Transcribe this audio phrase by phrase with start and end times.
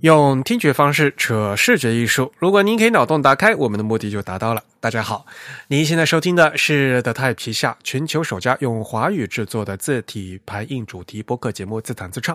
[0.00, 2.32] 用听觉方式扯视觉艺术。
[2.38, 4.64] 如果您可以脑洞打开，我们的目的就达到了。
[4.80, 5.26] 大家好，
[5.68, 12.34] 您现在收听的是 The Type 旗下全球首家用华语制作的字体排印主题播客节目《自弹自唱》。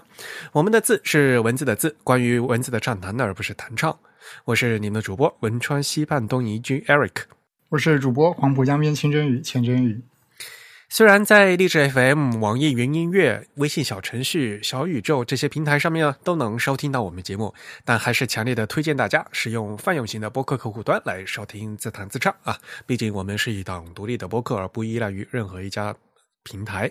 [0.52, 3.98] 我们的字是文字的字，关于文字的畅谈，而不是弹唱。
[4.44, 7.23] 我是你们的主播汶川西畔东移居 Eric，
[7.70, 10.00] 我是主播黄浦江边清蒸鱼钱真鱼。
[10.95, 17.53] 虽然在荔枝 FM、网易云音乐、微信小程序、小宇宙这些平台上面呢，都能收听到我们节目，
[17.84, 22.58] 但还是强烈的推荐大家使用泛用型的播客客户端来收听自弹自唱啊！
[22.86, 25.94] 毕竟我们是一档独立的播客，而不依赖于任何一家
[26.44, 26.89] 平台。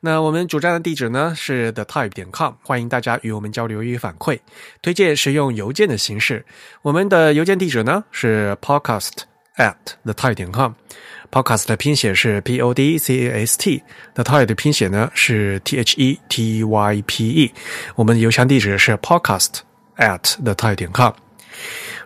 [0.00, 4.36] 那我们主站的地址呢是 the type 点 com，欢迎大家与我们交流与反馈。
[4.82, 6.44] 推荐使用邮件的形式，
[6.82, 9.12] 我们的邮件地址呢是 podcast
[9.58, 10.72] at the type 点 com。
[11.30, 17.02] Podcast 的拼写是 P O D C A S T，The Type 的拼写呢是 T H E T Y
[17.06, 17.52] P E。
[17.96, 19.58] 我们的邮箱地址是 podcast
[19.98, 21.12] at the type 点 com。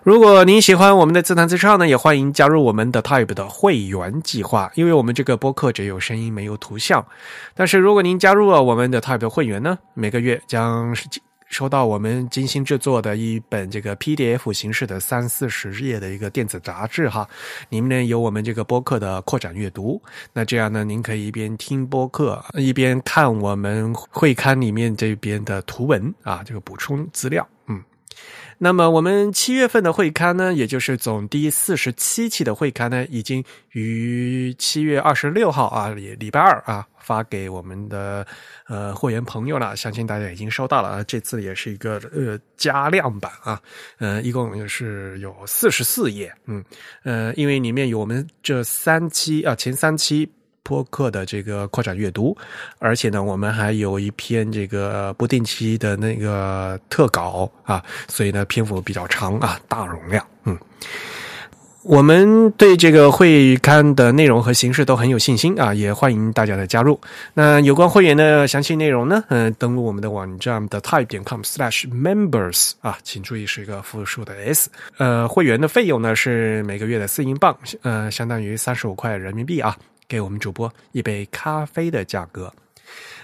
[0.02, 4.68] 如果您喜欢我们的自弹自唱呢，也欢迎加入我们的 Type 的会员计划。
[4.74, 7.06] 因为我们这个播客只有声音没有图像，
[7.54, 11.06] 但是如果您加入了我们的 Type 的会员呢，每个月将是。
[11.52, 17.28] 收到我们精心制作的一本这个 PDF 形式的三四十页的一个电子杂志哈，
[17.68, 20.00] 里面呢有我们这个播客的扩展阅读。
[20.32, 27.46] 那这样呢，您可以一边听播客，一边看我们会刊里面这边的图文啊，这个补充资料。
[28.64, 36.86] 那么我们七月份的会刊呢，也就是总第四十七期的会刊呢，已经于七月二十六号啊，礼礼拜二啊。
[37.02, 38.24] 发给我们的
[38.68, 41.02] 呃会员朋友了，相信大家已经收到了啊。
[41.02, 43.60] 这次也是一个呃加量版啊，
[43.98, 46.64] 呃，一共是有四十四页，嗯
[47.02, 50.30] 呃，因为里面有我们这三期啊前三期
[50.62, 52.36] 播客的这个扩展阅读，
[52.78, 60.58] 而且呢，我们还有一篇这个不定期的那个特稿啊，所以呢篇幅比较长啊，大容量，嗯。
[61.84, 67.00] 我们对这个会刊的内容和形式都很有信心啊，也欢迎大家的加入。
[67.34, 69.24] 那有关会员的详细内容呢？
[69.30, 74.70] 嗯，登录我们的网站的 type 点 com slash members 啊，请注意是一个复数的 s。
[74.96, 79.76] 呃，会员的费用呢是每个月的四英镑，呃，相当于三十五块人民币啊，
[80.08, 82.52] 给我们主播一杯咖啡的价格。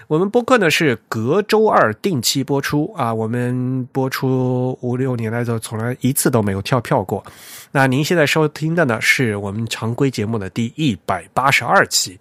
[0.07, 7.23] 我们播客呢是隔周二定期播出啊，我们播出五六年来都从来一次都没有跳票过。
[7.71, 12.19] 那您现在收听的呢是我们常规节目的第一百八十二期。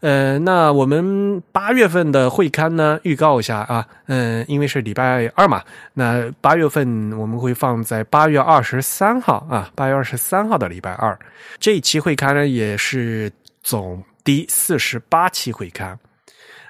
[0.00, 5.62] 呃，那我们八月份的会刊呢预告一下啊，嗯，因为是礼拜二嘛，
[5.94, 11.16] 那八月份我们会放在八月二十三号啊，八月二十三号的礼拜二。
[11.60, 13.32] 这一期会刊呢也是
[13.64, 15.98] 总第四十八期会刊。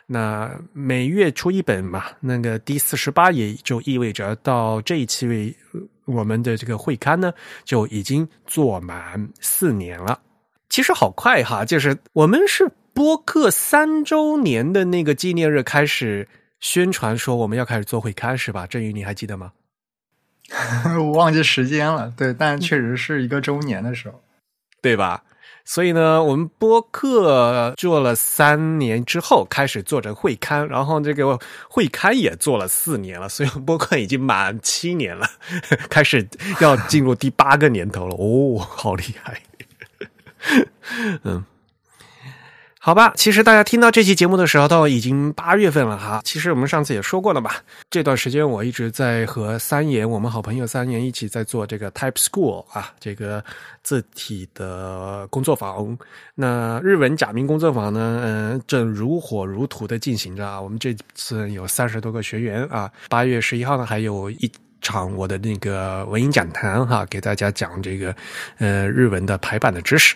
[0.06, 5.54] 那每月出一本嘛，那个第四十八也就意味着到这一期为
[6.04, 7.33] 我们的这个会刊呢，
[7.65, 10.21] 就已经做满四年了。
[10.69, 16.28] 其实好快哈，就是我们是播客三周年的那个纪念日开始
[16.60, 18.66] 宣传说我们要开始做会刊是吧？
[18.66, 19.53] 振宇你还记得吗？
[21.00, 24.22] 我忘记时间了，对，但确实是一个周年的时候，
[24.83, 25.25] 对吧？
[25.64, 31.38] 所以呢，我们播客做了三年之后，开始做着会刊，然后这个
[31.69, 35.26] 会刊也做了四年了，所以播客已经满七年了，
[35.88, 36.28] 开始
[36.60, 38.14] 要进入第八个年头了。
[38.16, 39.41] 哦，好厉害！
[41.24, 41.44] 嗯。
[42.84, 46.21] 好吧，其实大家听到这期节目的时候，都已经八月份了哈。
[46.22, 47.50] 其实我们上次也说过了嘛，
[47.89, 53.43] 这段时间我一直在和三言，我们好朋友三言一起在做这个 Type School 啊，这个
[53.83, 55.97] 字体的工作坊。
[56.34, 60.61] 那日文假名工作坊呢，嗯，正如火如荼的进行着啊。
[60.61, 64.53] 我们这次有三十多个学员啊，八月十一号呢，还有一。
[64.87, 68.15] 场我的那个文音讲坛哈，给大家讲这个
[68.59, 70.15] 呃日文的排版的知识。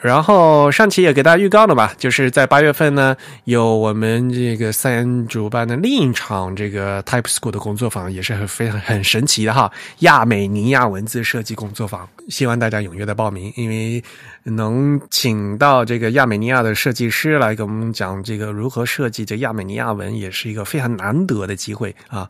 [0.00, 9.70] 然后上期也给大家预告了吧，就是在八月份呢，有我们这个三主办的另一场这个 Type School 的工作坊，也是很非常很神奇的哈，
[10.00, 12.08] 亚美尼亚文字设计工作坊。
[12.28, 14.02] 希望大家踊跃的报名，因为
[14.44, 22.28] 能请到这个亚美尼亚的设计师来给我们讲这个如何设计这亚美尼亚文，也是一个非常难得的机会啊。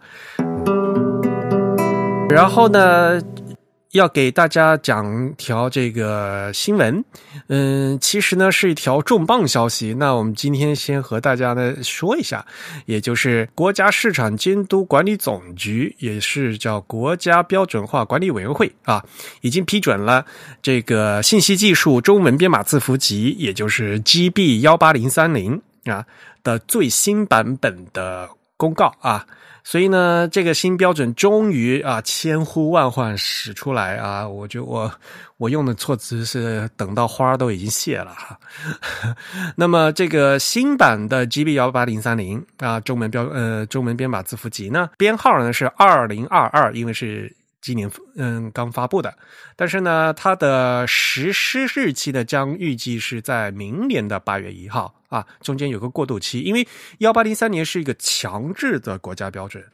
[2.30, 3.20] 然后呢，
[3.92, 7.02] 要给大家讲条这个新闻，
[7.46, 9.94] 嗯，其实呢是一条重磅消息。
[9.94, 12.44] 那我们今天先和大家呢说一下，
[12.84, 19.02] 也就是国家市场监督管理总局，也是叫国家标准化管理委员会啊，
[19.40, 20.26] 已经批准了
[20.60, 26.04] 这个信息技术中文编码字符集，也就是 GB 幺八零三零啊
[26.44, 29.26] 的最新版本的公告啊。
[29.70, 34.26] 所以呢，这个新标准终于啊，千呼万唤始出来啊！
[34.26, 34.90] 我就我
[35.36, 38.38] 我用的措辞是等到花都已经谢了哈。
[39.56, 47.30] 那么这个新版的 GB 幺八零三零啊，中文标呃中文编码字符集呢，编号呢是二零二二，因为是。
[47.60, 49.16] 今年嗯刚发布的，
[49.56, 56.66] 但是呢，它的实施日期呢将预计是在明年的八月一号啊，中间有个过渡期，因为
[56.98, 59.64] 幺八零三年是一个强制的国家标准，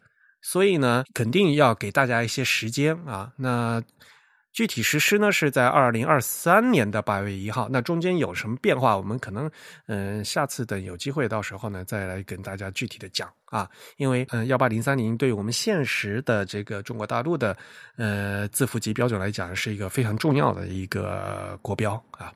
[0.40, 3.32] 所以呢，肯定要给大家一些时间啊。
[3.36, 3.82] 那
[4.54, 9.50] 具体实施呢是在二零二三年的八月一号，那中间有什么变化，我们可能
[9.86, 13.28] 嗯下次等有机会到时候呢再来跟大家具体的讲。
[13.46, 13.68] 啊，
[13.98, 17.56] 因为嗯，幺八零三零对于我们现实的这个中国大陆的
[17.96, 22.32] 呃字符集标准来讲，是一个非常重要的一个国标啊。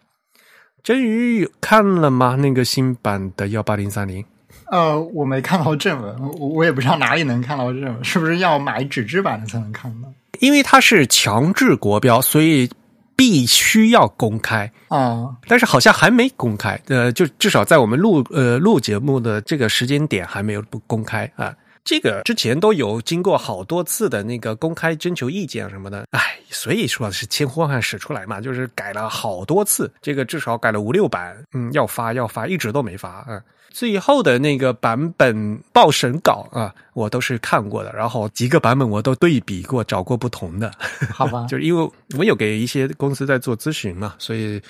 [0.82, 2.37] 真鱼看了吗？
[2.37, 4.25] 那个新版的幺八零三零？
[4.70, 10.09] 呃，我没看到正文，我我也不知道哪里能看到正文，是不是要买纸质版的才能看到？
[10.40, 12.70] 因为它是强制国标，所以。
[13.19, 15.35] 必须要公开啊！
[15.49, 21.52] 但是好像还没公开，呃，就至少在我们录呃录节目的这个时间点还没有不公开啊。
[21.82, 33.43] 这个之前都有经过好多次的那个公开征求意见什么的，哎，所以说是千呼万唤始出来嘛，就是改了好多次，这个至少改了五六版，嗯，要发要发，一直都没发啊。
[33.79, 40.69] 最后的那个版本报审稿啊，我都是看过的，然后几个版本我都对比过，找过不同的。
[41.15, 41.89] 好吧， 就是因为
[42.19, 44.61] 我有给一些公司在做咨询嘛，所以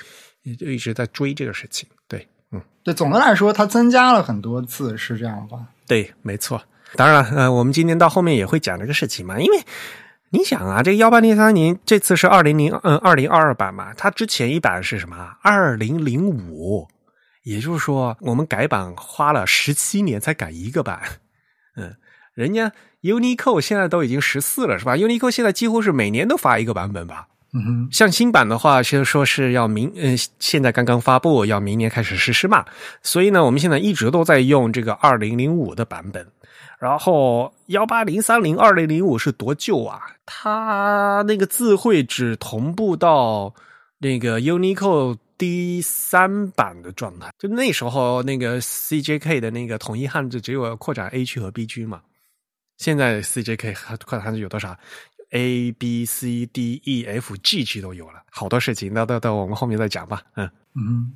[0.58, 1.88] 就一直在追这个事情。
[2.06, 5.58] 对，嗯，对，总的来说，它增加了很多字，是这样吧？
[5.86, 6.60] 对，没错。
[6.94, 9.58] 当然，呃，我们今天到后面也会讲这个事情嘛，因为
[10.28, 15.16] 你想啊，这个幺八零三年这次是二零零嗯二零二二版嘛，它之前一版是什么？
[15.40, 16.86] 二零零五。
[17.44, 21.00] 也就是说，我们改版花了十七年才改一个版，
[21.76, 21.96] 嗯，
[22.34, 27.28] 人家 Unicode 现在都已经十四了，是吧？Unicode 现在几乎是每年都发一个版本吧？
[27.54, 32.66] 嗯哼，像新版的话，其实说是要明，嗯，现在刚刚发布，要明年开始实施嘛。
[33.02, 36.26] 所以呢，我们现在一直都在用这个二零零五的版本。
[36.78, 40.00] 然后幺八零三零二零零五是多旧啊？
[40.26, 43.54] 它那个字会只同步到
[44.00, 45.16] 那个 Unicode。
[45.38, 52.02] 第三版的状态，就那时候那个 CJK 的那个统一汉字只有扩展 A 区和 B 区嘛。
[52.76, 54.76] 现在 CJK 扩展汉字有多少
[55.30, 60.22] ？A B C D E F G 区都有了，好多事情，那到到我们后面再讲吧。
[60.34, 61.14] 嗯嗯。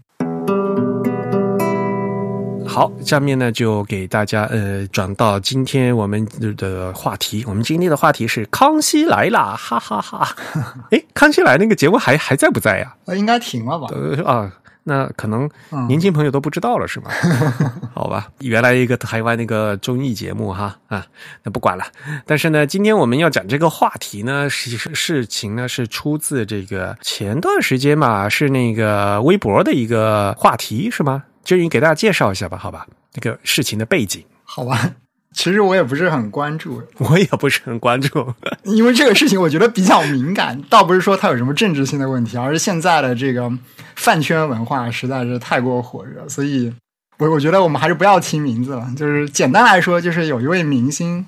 [2.72, 6.26] 好，下面呢就给大家呃转到今天我们
[6.56, 7.44] 的话题。
[7.46, 10.26] 我们今天的话题是《康熙来了》，哈哈哈！
[10.90, 12.94] 哎，《康熙来》那个节目还还在不在呀？
[13.04, 13.88] 呃，应该停了吧？
[13.90, 14.50] 呃啊，
[14.84, 15.46] 那可能
[15.86, 17.10] 年轻朋友都不知道了，是吗？
[17.92, 21.04] 好吧，原来一个台湾那个综艺节目哈啊，
[21.42, 21.84] 那不管了。
[22.24, 31.24] 但是呢，今天我们要讲这个话题呢，实事情呢是出自这个前段时间嘛，是那个微博的一个话题是吗？
[31.44, 32.86] 就你给大家介绍一下吧，好吧？
[33.12, 34.92] 这个事情的背景，好吧？
[35.34, 38.34] 其实我也不是很关注，我也不是很关注，
[38.64, 40.60] 因为这个事情我觉得比较敏感。
[40.68, 43.50] 倒不是说它有什么政治性的问题，而是现在的这个
[43.96, 46.70] 饭圈文化实在是太过火热，所以
[47.16, 48.86] 我我觉得我们还是不要提名字了。
[48.94, 51.24] 就是简单来说，就是有一位明星，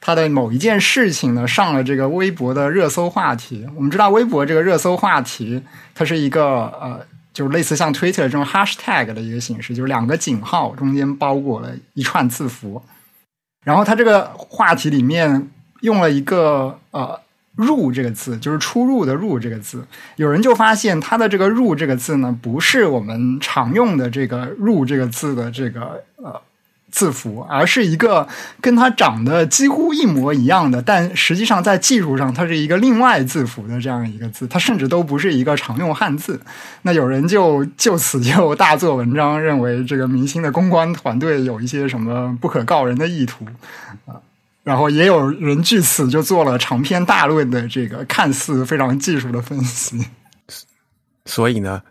[0.00, 3.66] 他的某一件事情呢上了这个微博的热搜话题。
[3.76, 5.62] 我们知道，微博这个热搜话题，
[5.94, 6.44] 它是一个
[6.80, 7.06] 呃。
[7.34, 12.82] 就是类似像 Twitter 这种 Hashtag 的一个形式，就是两个井号中间包裹了一串字符，
[13.64, 15.50] 然后它这个话题里面
[15.82, 17.20] 用了一个呃
[17.54, 19.84] 入这个字，就是出入的入这个字，
[20.16, 26.40] 有人就发现它的这个入这个字呢，不是我们常用的这个入这个字的这个呃。
[26.94, 28.26] 字符，而是一个
[28.60, 36.40] 跟它长得几乎一模一样的，但实际上在技术上它是一个另外字符的这样一个字，它甚至都不是一个常用汉字。
[36.82, 43.44] 那有人就就此就大做文章，认为这个明星的公关团队有一些什么不可告人的意图
[44.06, 44.14] 啊，
[44.62, 49.98] 然后也有人据此就做了长篇大论的这个看似非常技术的分析。
[51.26, 51.82] 所以呢，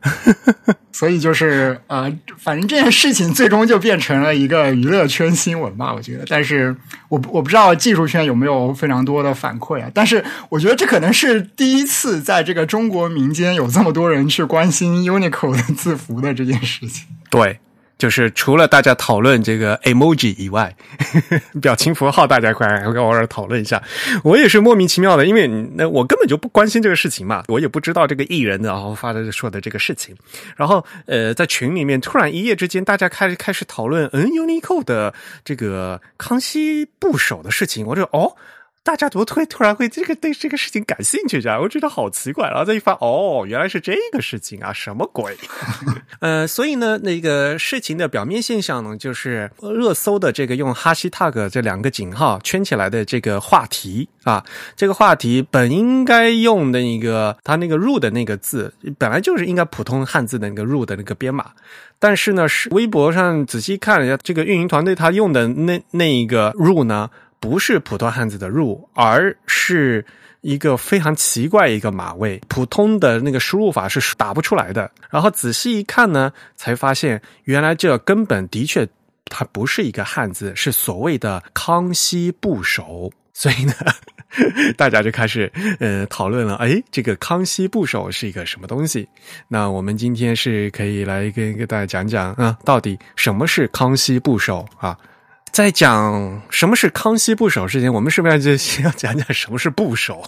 [0.93, 6.25] 所以就是呃，反正这件事情最终就变成了一个娱乐圈新闻吧，我觉得。
[6.27, 6.75] 但是
[7.09, 9.89] 我我不知道技术圈有没有非常多的反馈啊。
[9.93, 17.07] 但是我觉得这可能是第一次在这个中国民间有这么多人去关心 Unicode 字符的这件事情。
[17.29, 17.59] 对。
[18.03, 20.75] 就是除了大家讨论这个 emoji 以外，
[21.61, 23.81] 表情符号大家快偶尔讨论一下。
[24.25, 30.13] 我也是莫名其妙的，因为那我根本就不关心这个事情嘛，我也不知道这个艺人然后发的说的这个事情。
[30.57, 35.13] 然后呃，在群里面突然一夜之间，大家开始开始讨论嗯 Unicode 的
[35.45, 38.35] 这个康熙部首的事情，我就哦。
[38.85, 41.41] 大家怎么突然突然会这个对这个事情感兴趣？
[41.41, 42.49] 这样我觉得好奇怪。
[42.49, 45.37] 然后再一翻，哦，原来是这个事情啊，什么鬼？
[46.19, 54.43] 呃，所以呢，那个事情的表面现象呢，就是热搜的这个用哈希 tag 这两个井号圈起来的这个话题啊，
[54.75, 61.51] 这个话题本应该用的一个它那个入的那个字，本来就是应该普通汉字的那个入的那个编码，
[61.99, 67.09] 但是呢，是微博上仔细看了一下，这个运营团队他用的那那一个入呢。
[67.43, 70.05] 不是普通汉字的入，而是
[70.39, 74.89] 一个非常奇怪一个码位，普通的那个输入法是打不出来的。
[75.09, 78.87] 然后仔细一看呢，才发现原来这根本的确
[79.25, 83.11] 它不是一个汉字，是所谓的康熙部首。
[83.35, 83.73] 所以呢，
[84.77, 89.05] 大家就开始呃讨论了，哎，这个康熙部首是一个什么东西？
[89.49, 94.97] 那我们今天是可以来跟跟大家讲讲啊，到底什么是康熙部首啊？
[95.53, 100.23] 在讲什么是康熙部首之前，我们是不是就先要讲讲什么是部首？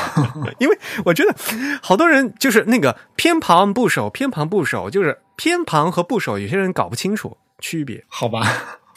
[0.58, 1.34] 因为我觉得
[1.82, 8.02] 好多人就是那个偏旁部首，偏旁部首就是偏旁和部首，有些人搞不清楚区别。
[8.08, 8.50] 好吧，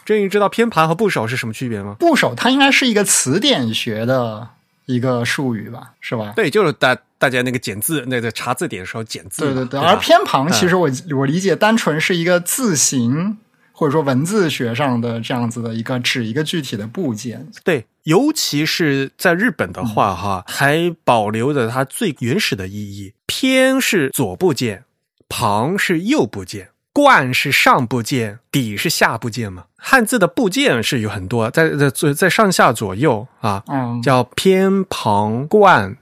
[0.05, 1.97] 郑宇知道偏旁和部首是什么区别吗？
[1.99, 4.47] 部首它应该是一个词典学的
[4.85, 6.31] 一个术语吧，是吧？
[6.37, 9.41] 对，就是大大家那个简字，那个查字典的时候简字。
[9.43, 13.39] 对对对，而偏旁其实我我理解单纯是一个字形。
[13.77, 23.13] 或者说文字学上的这样子的一个指一个具体的部件，对，尤其是在日本的话，哈，还保留着它最原始的意义。
[23.25, 24.85] 偏是左部件，
[25.27, 29.65] 旁是右部件，冠是上部件，底是下部件嘛。
[29.75, 35.97] 汉字的部件是有很多，在在在上下左右啊，嗯，叫偏旁冠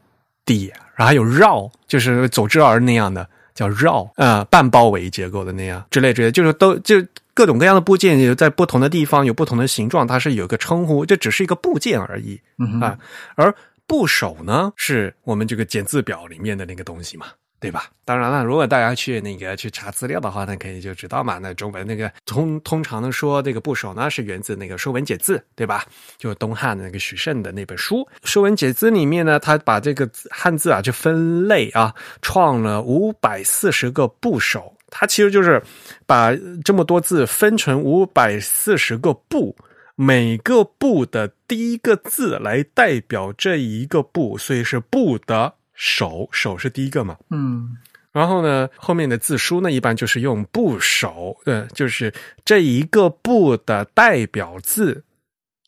[0.45, 7.03] 底，然后还有绕，就是走之而那样的叫绕，呃，半包围结构的那样之类之类，就是都就。
[7.33, 12.39] 各种各样的部件在不同的地方有不同的形状，它是有个称呼，这只是一个部件而已
[12.81, 12.97] 啊。
[13.35, 13.53] 而
[13.87, 17.25] 部首呢，是我们这个简字表里面的那个东西嘛，
[17.59, 17.89] 对吧？
[18.05, 21.37] 当然了，如果大家去那个去查资料的话，那可以就知道嘛。
[21.39, 25.85] 那中文那个通通常的说，这个部首呢是源自那个《说文解字》，对吧？
[26.17, 34.75] 就东汉的那个许慎的那本书《说文解字》里面呢，他把这个汉字啊就分类啊，创了五百四十个部首。
[34.95, 35.59] 它其实就是
[36.05, 36.31] 把
[36.63, 39.55] 这么多字分成五百四十个部，
[39.95, 47.17] 每个部的第一个字来代表这一个部，所以是部的首，首是第一个嘛。
[47.31, 47.75] 嗯，
[48.11, 52.13] 然后呢，后面的字书呢，一般就是用部首，呃，就是
[52.45, 55.03] 这一个部的代表字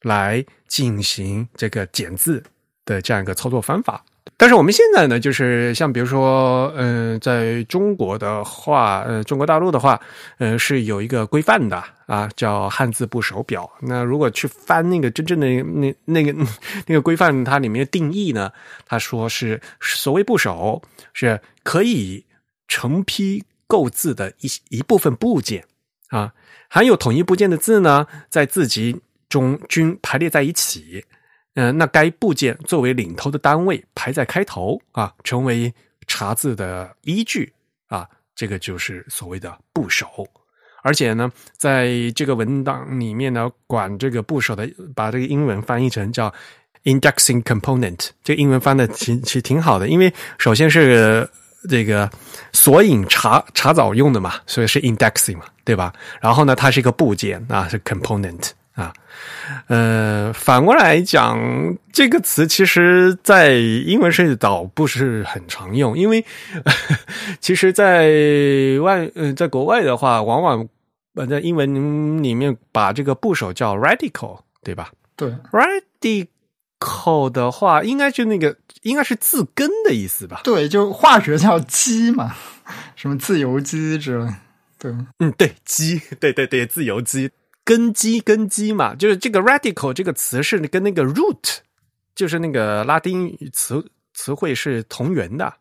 [0.03, 2.43] 来进行这个简字
[2.85, 4.05] 的这样一个操作方法。
[4.37, 9.99] 但是我们现在呢，就是像比如说，嗯，在中国的话，呃，中国大陆的话，
[10.39, 13.69] 呃，是有一个规范的啊，叫汉字部首表。
[13.81, 16.35] 那如果去翻那个真正的那那个
[16.85, 18.51] 那个规范，它里面的定义呢，
[18.85, 20.81] 他说是所谓部首
[21.13, 22.25] 是可以
[22.67, 25.63] 成批构字的一一部分部件
[26.09, 26.33] 啊，
[26.67, 31.05] 含有统一部件的字呢，在字集中均排列在一起。
[31.55, 35.73] 嗯，那该部件作为领头的单位排在开头啊，成为
[36.05, 37.51] 查字的依据
[37.87, 40.07] 啊，这个就是所谓的部首。
[40.83, 46.31] 而且呢，在这个文档里面呢，管这个部首的，把这个英文翻译成叫
[46.83, 51.27] indexing component，这个英文翻的其其实挺好的，因为首先是
[51.67, 52.07] 这个
[52.53, 55.91] 索引查查找用的嘛，所以是 indexing 嘛，对吧？
[56.21, 58.51] 然后呢，它是一个部件啊，是 component。
[58.75, 58.93] 啊，
[59.67, 61.39] 呃，反过来讲，
[61.93, 66.25] 这个词其实，在英文世界倒不是很常用，因为
[67.39, 68.09] 其实，在
[68.83, 70.67] 外，呃，在国外的话，往往
[71.29, 74.91] 在英文里面把这个部首叫 radical，对吧？
[75.15, 80.41] 对，radical 的话，应该就那个，应该是字根的意思吧？
[80.43, 82.35] 对，就化学叫基嘛，
[82.97, 84.29] 什么自由基之类，
[84.77, 87.31] 对，嗯，对，基，对对对，自由基。
[87.65, 91.57] 根基，根基嘛，就是这个 radical 这个词是跟那个 root，
[92.15, 95.51] 就是那个拉丁词词汇是同源的，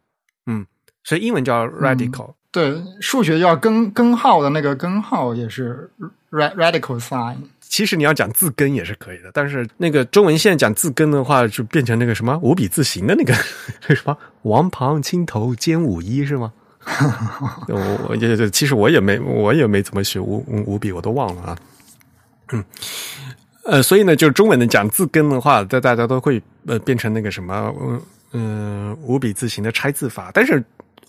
[0.46, 0.64] 嗯，
[1.02, 2.34] 所以英文叫 radical。
[2.52, 5.90] 对，数学叫根根号的那个根号也是
[6.30, 7.36] radical sign。
[7.60, 13.34] 其实你要讲字根也是可以的，但是那个中文现在讲字根的话，就变成那个什么五笔字形的那个
[13.96, 16.52] 什么王旁青头兼五一是吗？
[17.66, 21.58] 我我也其实我也没我也没怎么学五五笔，我都忘了啊。
[22.52, 22.64] 嗯，
[23.64, 30.62] 呃，所以呢，就是中文的讲字根的话，在大家都会呃变成那个什么嗯嗯五笔字形的拆字法，但是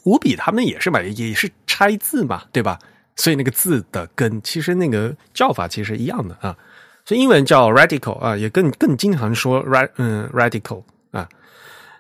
[0.04, 2.80] 五笔他们也是嘛，也是拆字嘛，对吧？
[3.18, 6.58] 所以那个字的根其实那个叫法其实一样的啊。
[7.06, 11.30] 所以英文叫 radical 啊，也更更经常说 rad 嗯 radical 啊，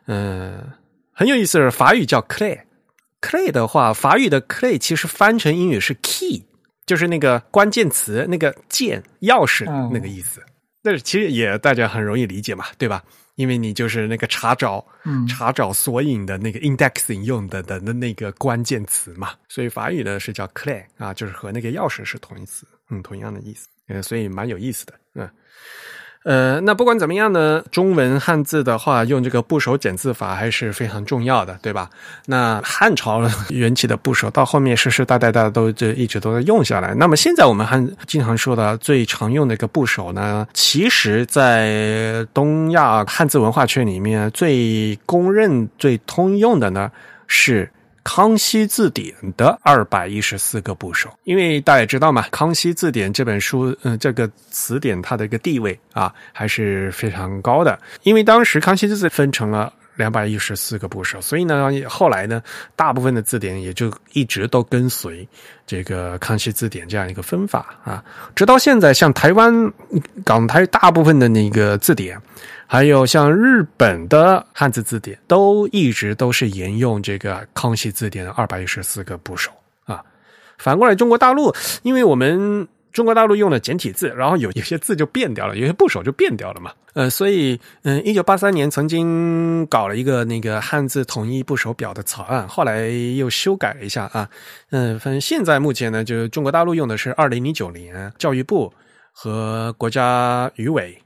[0.07, 0.71] 嗯，
[1.13, 6.44] 很有意思法语叫 clay，clay 的话，法语的 clay 其实翻成英语是 key，
[6.85, 10.41] 就是那个关键词那个键钥匙那个意思。
[10.81, 13.03] 但是其实也大家很容易理解嘛，对吧？
[13.35, 14.85] 因为你就是那个查找
[15.27, 23.67] 查找索引的那个 indexing 用的的的那个关键词嘛，所以法语呢是叫 clay 啊，就是和那个钥匙是同义词，嗯，同样的意思。
[23.87, 25.29] 嗯，所以蛮有意思的，嗯，
[26.25, 31.87] 呃，那不管怎么样呢，中文汉字的话，用这个部首简字法还是非常重要的，对吧？
[32.25, 33.21] 那汉朝
[33.53, 36.95] 元起的部首，到后面世世代代大家都这一直都在用下来。
[36.95, 46.91] 那么现在我们还经常说的最常用的一个部首呢，其实在东亚汉字文化圈里面最公认、最通用的呢
[47.27, 47.69] 是。
[48.05, 57.77] 康熙字典的二百一十四个部首，因为大家知道嘛，《康熙字典》这本书，嗯，这个词典它的一个地位啊，还是非常高的。
[58.03, 62.41] 因为当时康熙字分成了两百一十四个部首，所以呢，后来呢，
[62.75, 65.27] 大部分的字典也就一直都跟随
[65.65, 69.73] 这个康熙字典这样一个分法啊，直到现在，像台湾、
[70.23, 72.21] 港台大部分的那个字典。
[72.67, 79.51] 还有像日本的汉字字典，都一直都是沿用这个康熙字典的二百一十四个部首
[79.85, 80.03] 啊。
[80.57, 81.53] 反过来，中国大陆，
[81.83, 86.71] 因为我们中国大陆用了简体字，然后有有些字就变掉了，有些部首就变掉了嘛。
[86.93, 94.29] 呃，所以，嗯，一九八三年曾经搞了一个那个汉字统一部首表的草案，后来又修改了一下啊。
[94.71, 98.73] 嗯，反正现在目前呢，就是中国大陆用的是二零零九年教育部
[99.11, 100.97] 和国家语委。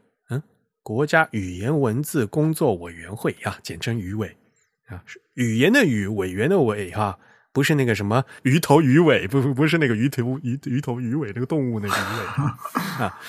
[0.82, 4.36] 国家语言文字工作委员会啊，简称语委
[4.88, 7.20] 啊，是语言的语，委员的委哈，
[7.52, 13.20] 不是那个什么鱼头鱼尾，不不不是那个鱼头鱼鱼头鱼尾那个动物那个鱼尾啊，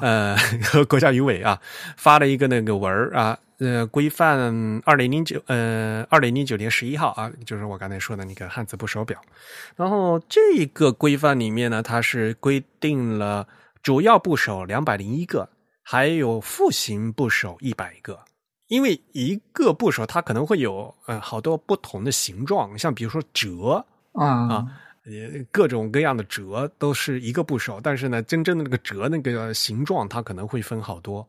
[0.00, 0.36] 呃，
[0.88, 1.60] 国家语委啊
[1.96, 9.20] 发了一个那个文啊，呃，规范二零零九呃二零零九年十一号啊，就是我刚才说的那个汉字部首表，
[9.76, 13.46] 然后这个规范里面呢，它是规定了
[13.82, 15.50] 主要部首两百零一个。
[15.86, 18.18] 还有复形部首一百个，
[18.68, 24.66] 因为一个部首它可能会有呃好多不同的形状，像比如说折啊啊，
[25.52, 31.26] 各种各样的折都是一个部首，但是呢，真正的那个折那个形状它可能会分好多。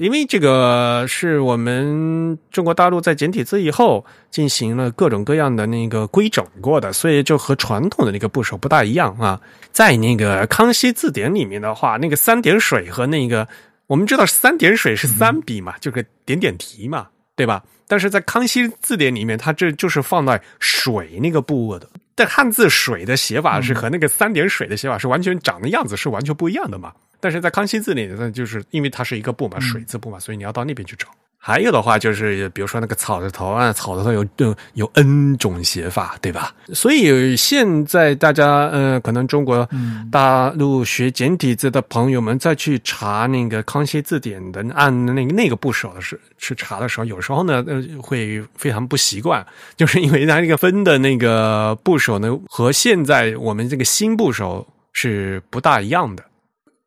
[0.00, 9.40] 因为这个是我们中国大陆在简体字以后进行了各种各样的那个规整过的，所以就和传统的那个部首不大一样啊。
[9.70, 13.46] 在那个康熙字典里面的话，那个三点水和那个。
[13.92, 17.62] 我们知道三点水是三笔嘛，就是点点提嘛，对吧？
[17.86, 21.86] 但是在康熙字典里面，它这就是放在水那个部位的。
[22.14, 26.90] 但汉字“水”的写法是和那个三点水的写法是完全长的样子是完全不一样的嘛。
[27.20, 31.08] 但是在康熙字里那，就是因为它是一个部嘛，水字部嘛，所以你要到那边去找。
[31.44, 36.54] 还有的话就是，比如说那个草字头啊，草字头有有有 N 种写法，对吧？
[36.72, 39.68] 所以现在大家呃，可能中国
[40.08, 49.44] 大陆学简体字的朋友们再去查那个康熙字典的按那个那个部首的时去查的时候，有时候呢呃会非常不习惯，
[49.76, 56.22] 就是因为它那个分的那个部首呢和现在我们这个新部首是不大一样的。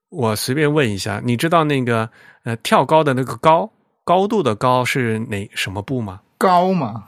[0.09, 2.09] 我随便问一下，你知道那个
[2.45, 3.69] 呃跳高的那个高？
[4.05, 6.21] 高度的高是哪什么部吗？
[6.37, 7.03] 高吗？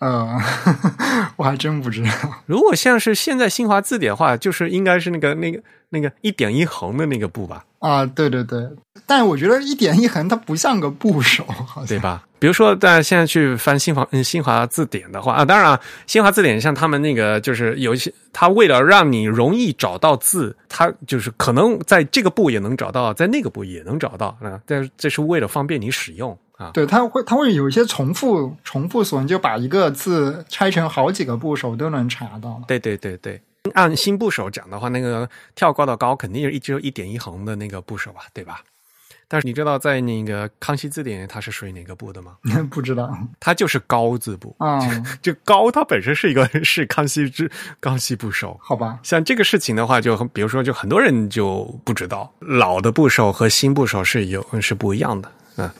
[0.00, 0.36] 呃，
[1.36, 2.10] 我还真不知道。
[2.46, 7.64] 如果像是现在新华字典的话，就是应该是那个那个那个一点一横的那个部吧？
[7.78, 8.68] 啊，对对对。
[9.06, 11.46] 但我觉得一点一横它不像个部首，
[11.86, 12.22] 对吧？
[12.44, 24.60] 比如说，大家现在去翻新华嗯新华字典的话啊，当然啊新华字典像他们那个就是有一些，他为了让你容易找到字，他就是可能在这个部也能找到，在那个部也能找到啊。
[24.66, 26.70] 但这是为了方便你使用啊。
[26.74, 32.60] 对，它会它会有一些重复重复锁，你就把一个字拆成好几个部首都能查到。
[32.68, 33.40] 对对对对，
[33.72, 38.60] 按新部首讲的话，那个跳高的高肯定是一只有一点一横的那个部首吧，对吧？
[39.28, 42.36] 但是你知道在那个康熙字典它是属于哪个部的吗？
[42.70, 44.78] 不知道，它就是高字部啊。
[45.22, 48.98] 这高它本身是一个是康熙之康熙部首，好吧？
[49.02, 55.70] 像这个事情的话，就比如说，就很多人就不知道老的部首和新部首是有是不一样的，嗯。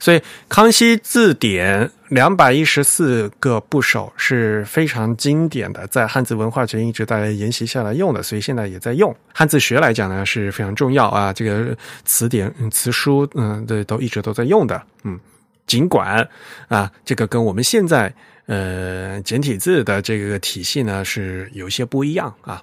[0.00, 9.14] 所以康熙字典两百一十四个部首是非常经典的，在汉字文化圈一直在沿袭下来用的，所以现在也在用。
[9.32, 14.82] 汉字学来讲呢是非常重要啊，这个词典、词书，嗯，对，都一直都在用的。
[15.04, 15.18] 嗯，
[15.66, 16.26] 尽管
[16.68, 18.12] 啊，这个跟我们现在
[18.46, 22.62] 呃简体字的这个体系呢是有些不一样啊。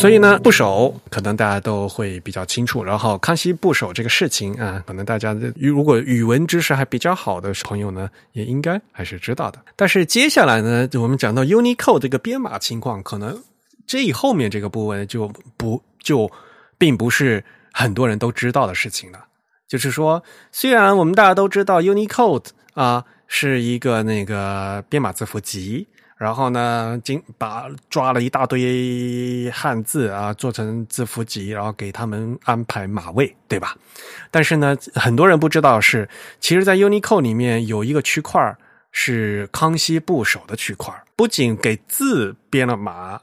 [0.00, 2.82] 所以呢，部首可能大家都会比较清楚。
[2.82, 9.58] 然后康熙部首这个事情啊，可能大家如果语文知识还比较好的朋友呢，也应该还是知道的。
[9.76, 13.42] 但是接下来呢，我们讲到 Unicode 这个编码情况，可能
[13.86, 16.30] 这后面这个部分就不就
[16.78, 19.26] 并不是很多人都知道的事情了。
[19.68, 25.86] 就是说，虽然我们大家都知道 Unicode 啊是一个那个编码字符集。
[26.20, 33.74] 然后呢，经把抓了一大堆汉字啊，做成字符集，然后给他们安排码位，对吧？
[34.30, 36.06] 但是呢，很多人不知道是，
[36.38, 38.54] 其实，在 Unicode 里面有一个区块
[38.92, 43.18] 是康熙部首的区块，不仅给字编了码，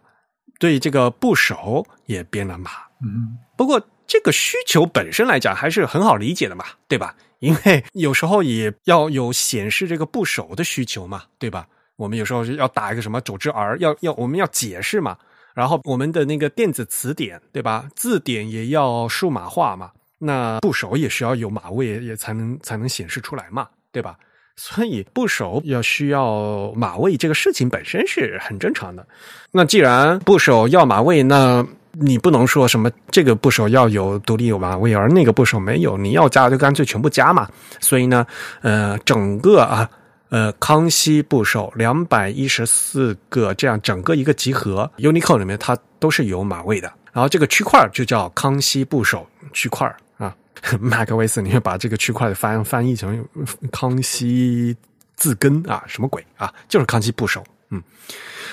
[0.57, 2.71] 对这个部首也编了码。
[3.03, 7.15] 嗯，不过这个需求本身来讲还是很好理解的嘛，对吧？
[7.37, 11.67] 因为有时候也要有显示这个部首的需求嘛，对吧？
[11.97, 15.17] 我们有时候要打一个什么组织儿，要要我们要解释嘛，
[15.55, 17.89] 然后我们的那个电子词典，对吧？
[17.95, 24.15] 字典也要数码化嘛，那部首也需要有码位，也才能才能显示出来嘛，对吧？
[24.55, 29.05] 所以部首要需要码位这个事情本身是很正常的。
[29.51, 37.49] 那既然部首要码位，那你不能说什么这个部首要有独立有码位，而那个部首没有，你要加就干脆全部加嘛。
[37.79, 38.23] 所以呢，
[38.61, 39.89] 呃，整个啊。
[40.29, 46.91] 呃，康熙部首两百一十四个，这样整个一个集合，Unicode 里面它都是有马位的。
[47.13, 49.87] 然后这个区块就叫康熙部首区块
[50.17, 50.35] 啊。
[50.79, 53.25] Mac OS 你会把这个区块翻翻译成
[53.71, 54.75] 康熙
[55.15, 56.53] 字根啊，什么鬼啊？
[56.67, 57.43] 就是康熙部首。
[57.69, 57.83] 嗯，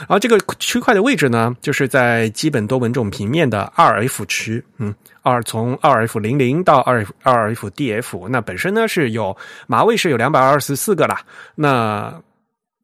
[0.00, 4.64] 然后这个区块的位置呢，就是在基本多文种平面的二 F 区。
[4.78, 4.94] 嗯。
[5.22, 9.34] 二从二 F 零零到二二 F DF，那本身呢是有
[9.66, 11.22] 码位是有两百二十四个啦。
[11.54, 12.20] 那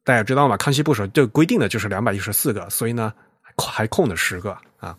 [0.03, 0.57] 大家知道吗？
[0.57, 3.13] 康熙部首就规定的就是两百一十四个，所以呢
[3.57, 4.97] 还空了十个啊。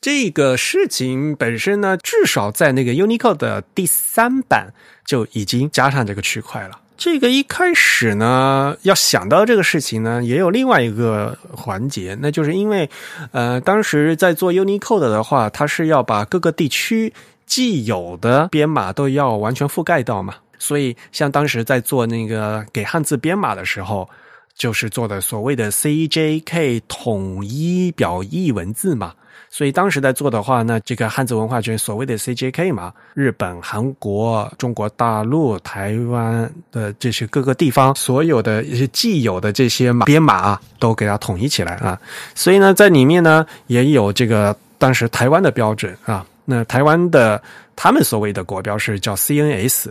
[0.00, 4.74] 这个事情本身呢，至少在那个 Unicode 的第三版
[5.06, 6.80] 就已经加上这个区块了。
[6.96, 12.88] 这个一开始呢，要想到这个事情呢，也有另外一个环节，那就是因为，
[13.32, 17.12] 呃，当时在做 Unicode 的话，它是要把各个地区
[17.46, 24.08] 既有的编码都要完全覆盖到嘛，所以像当时在做那个给汉字编码的时候，
[24.54, 29.12] 就是做的所谓的 CJK 统一表意文字嘛。
[29.56, 41.96] 所以当时在做的话，那这个汉字文化圈所谓的 CJK 嘛，日本、韩国、中国大陆、台湾的这些各个地方，所有的一些既有的这些码编码都给它统一起来啊。
[42.34, 46.26] 所以呢，在里面呢也有这个当时台湾的标准啊。
[46.44, 47.40] 那台湾的
[47.76, 49.86] 他们所谓的国标是叫 CNS，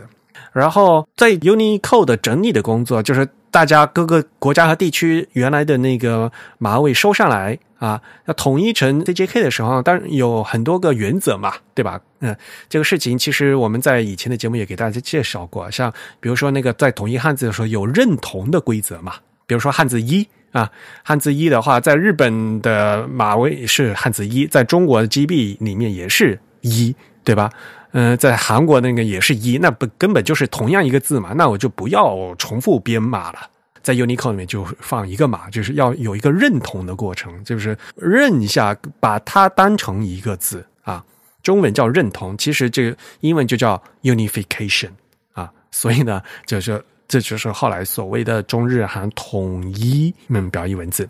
[0.52, 7.60] 然后在 Unicode 整理的工作，就是大家各个国家和地区原来的那个码位收上来。
[7.78, 12.00] 啊，要统一成 CJK 的时候，当然有很多个原则嘛，对吧？
[12.22, 12.34] 嗯，
[12.70, 20.72] 这个事情其实我们在以前的节目也给大家介绍过，像比如说那个在统一汉字的时候有认同的规则嘛，比如说汉字一啊，
[21.04, 27.50] 汉字一的话，在日本的码位是汉字一，在中国的 GB 里面也是一，对吧？
[27.94, 33.50] 嗯，在韩国那个也是一，那不根本就是同样一个字嘛，那我就不要重复编码了。
[33.84, 41.04] 在 Unicode 里面就放一个码，就是要有一个认同的过程，就是认一下，把它当成一个字啊。
[41.44, 44.90] 中文叫认同，其实这个英文就叫 unification
[45.34, 45.52] 啊。
[45.70, 51.06] 所以呢，就是这就是后来所谓的中日韩统一们表意文字。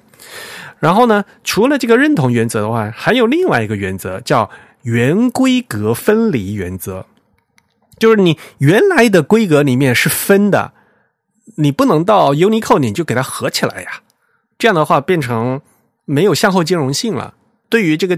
[0.80, 4.50] 然后呢，除了这个认同原则的话，还有另外一个原则叫
[4.84, 7.06] 原规格分离原则，
[7.98, 10.74] 就是你原来的规格里面是分的。
[11.58, 14.02] 你不能到 Unicode 你就给它合起来呀，
[14.58, 15.62] 这样的话变成
[16.06, 17.34] 没有向后兼容性了。
[17.69, 18.17] 对于这个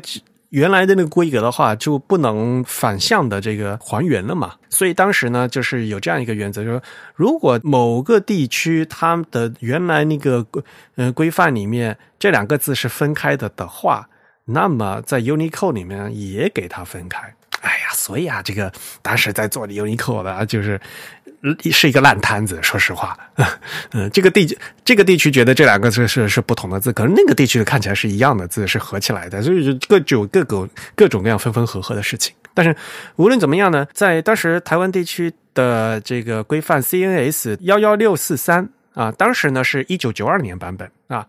[0.49, 4.53] 原来的那个规格的话，就不能反向的这个还原了嘛。
[4.69, 6.81] 所以当时呢，就是有这样一个原则，就是
[7.15, 10.63] 如果某个地区它的原来那个规
[10.95, 14.07] 呃规范里面这两个字是分开的的话，
[14.45, 17.19] 那么在 Unicode 里面也给它分开。
[17.61, 20.79] 哎呀，所以啊，这个当时在做 Unicode 的就是。
[21.71, 23.15] 是一个烂摊子，说实话，
[23.93, 32.33] 嗯，这个地这个地区觉得这两个字是是不同的字，可是那个地区看起来是一样的字，是合起来的，所以就各就各种各种各样分分合合的事情。
[32.55, 32.75] 但是
[33.17, 41.27] 无论怎么样呢，在当时台湾地区的这个规范 CNS 幺幺六四三啊，当时呢是一九九二年版本啊，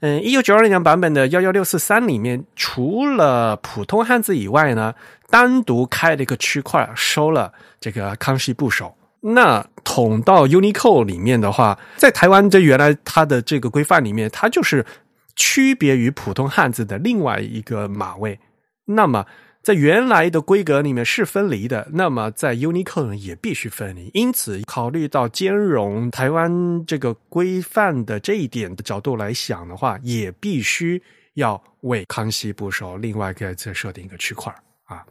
[0.00, 4.94] 嗯，一九九二年版本的幺幺六四三里面，除了普通汉字以外呢，
[5.28, 8.94] 单独开了一个区块收了这个康熙部首。
[9.20, 14.86] 那捅到 Unicode 里面的话，在台湾这原来它的这个规范里面，它就是
[15.34, 18.38] 区别于普通汉字的另外一个码位。
[18.84, 19.26] 那么
[19.68, 24.10] 在原来的规格里面是分离的，那么在 Unicode 也必须分离。
[24.14, 31.02] 因此，考虑到兼容台湾这个规范的这一点的角度来想的话，也必须
[31.34, 34.50] 要为康熙部首另外再再设定一个区块
[34.86, 35.04] 啊。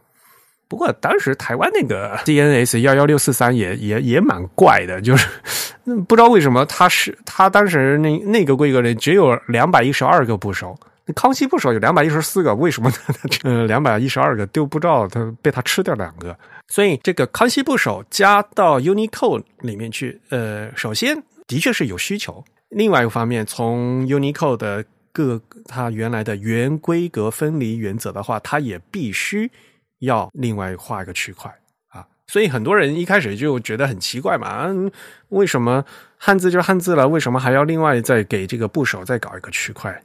[0.67, 5.27] 不过当时台湾那个 DNS 幺幺六四三也也也蛮怪的，就是
[6.07, 10.75] 不知道为什么他是他当时那那个规格里只有两百一十二个部首，
[11.15, 12.91] 康熙部首有两百一十四个，为什么
[13.43, 16.37] 呃 两百一十二个丢不知道他被他吃掉两个？
[16.67, 29.51] 所以这个康熙部首加到 Unicode 里面去，呃，首先的确是有需求，另外一个方面，从 Unicode 的各它原来的原规格分离原则的话，它也必须。
[30.01, 31.49] 要另外画一个区块
[31.87, 34.69] 啊，所以很多人一开始就觉得很奇怪嘛，
[35.29, 35.83] 为什么
[36.19, 39.99] 汉字就汉字了，为什么还要另外再给这个部首再搞一个区块？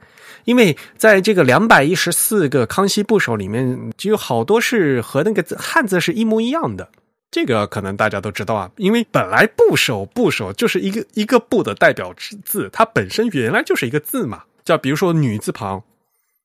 [0.45, 6.89] 因为在这个两百一十四个康熙部首里面，就有好多是和那个汉字是一模一样的，
[7.31, 15.83] 这个可能大家都知道啊，因为本来部首部首就是一个一个部的代表字，它本身原来就是一个字嘛，叫比如说女字旁。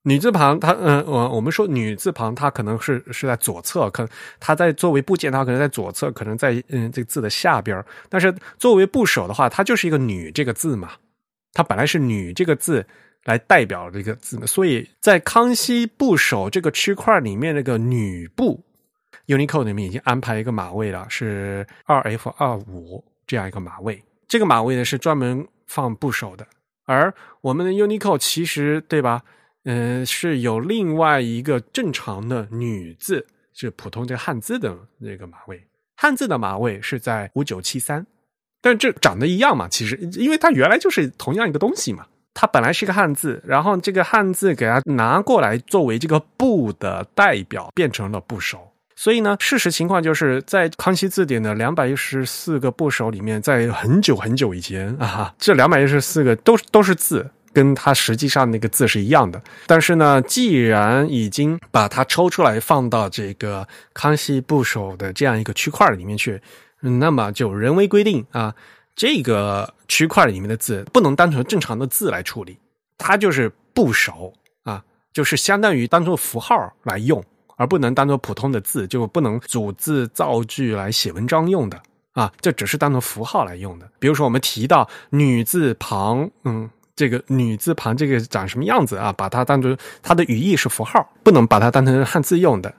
[0.03, 4.07] 女字旁，它嗯，我我们说女字旁，它可能是是在左侧，可
[4.39, 10.91] 它在作为部件，它可能在左侧，可能在嗯这个字的下边但是作为部首的话，它就是一个女这个字嘛，
[11.51, 12.85] 它本来是女这个字
[13.27, 18.63] 来代表这个字，所以在康熙部首这个区块里面，那个女部
[19.27, 24.01] Unicode 里面已经安排一个马位了，是二 F 二五这样一个马位。
[24.29, 26.47] 这个马位呢是专门放部首的，
[26.85, 29.21] 而我们的 Unicode 其实对吧？
[29.65, 35.61] 嗯，是有另外一个正常的女字，是普通的汉字的那个马位。
[35.97, 38.07] 汉字的马位是在五九七三，
[38.61, 39.67] 但这长得一样嘛？
[39.67, 42.07] 其实，因为它原来就是同样一个东西嘛。
[42.39, 48.59] 它本来是一个汉字，然后这个汉字给它拿过来作为这个部的代表，变成了部首。
[48.95, 57.27] 所以呢，事实情况就是在康熙字典的两百一十四个部首里面，在很久很久以前啊，这两百一十四个都都是字。
[57.53, 66.39] 跟它实际上那个字是一样的，但是呢，既然已经把它抽出来放到这个康熙部首的这样一个区块里面去，
[66.81, 68.53] 那么就人为规定啊，
[68.97, 72.57] 这个区块里面的字不能当成正常的字来处理，
[72.97, 74.33] 它就是部首
[74.63, 74.83] 啊，
[75.13, 77.23] 就是相当于当做符号来用，
[77.55, 81.81] 而不能当做普通的字，就不能组字造句来写文章用的
[82.13, 83.87] 啊，这只是当做符号来用的。
[83.99, 86.69] 比如说我们提到女字旁，嗯。
[86.95, 89.13] 这个女字旁这个长什么样子啊？
[89.13, 92.73] 把它当做它的语义是符号，不能把它当成汉字用的，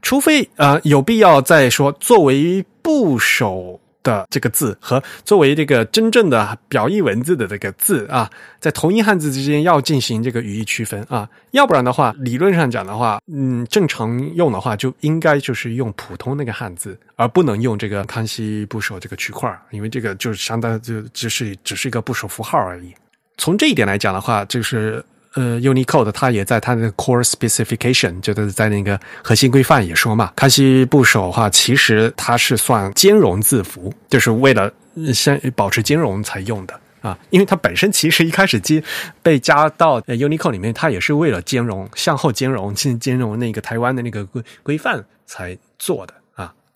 [0.00, 22.94] 除非啊有必要再说作为部首的这个字和作为这个真正的表意文字的这个字啊，在同一汉字之间要进行这个语义区分啊，要不然的话，理论上讲的话，嗯，正常用的话就应该就是用普通那个汉字，而不能用这个康熙部首这个区块，因为这个就是相当就只是只是一个部首符号而已。
[23.36, 25.02] 从这一点来讲的话，就是
[25.34, 34.72] 呃，Unicode 它也在它的 Core Specification，就是在那个核心规范也说嘛，康熙部首的话，其实它是算兼容字符，就是为了
[35.14, 37.16] 先保持兼容才用的啊。
[37.30, 38.82] 因为它本身其实一开始接
[39.22, 46.14] 被加到 Unicode 里面，它也是为了兼容向后兼容，兼兼容那个台湾的那个规规范才做的。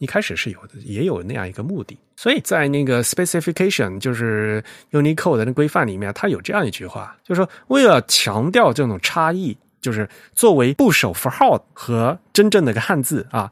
[0.04, 4.62] 一开始是有的，也有那样一个目的，所以在那个 specification 就是
[4.92, 13.50] Unicode 的规范里面，它有这样一句话，就是说为了强调这种差异，就是作为部首符号和真正的一个汉字啊，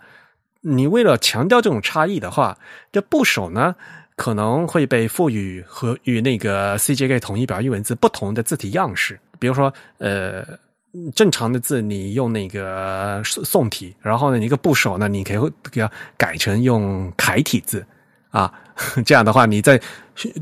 [0.61, 2.57] 你为了强调这种差异的话，
[2.93, 3.75] 这部首呢
[4.15, 10.47] 可能会被赋予和与那个 CJK 统一表意文字不同的字体样式，比如说呃。
[11.15, 17.85] 正常的字你用那个宋体，然后呢，一个部首呢，你可以给它改成用楷体字
[18.31, 18.53] 啊。
[19.05, 19.81] 这样的话，你在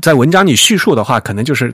[0.01, 1.73] 在文章里叙述的话，可能就是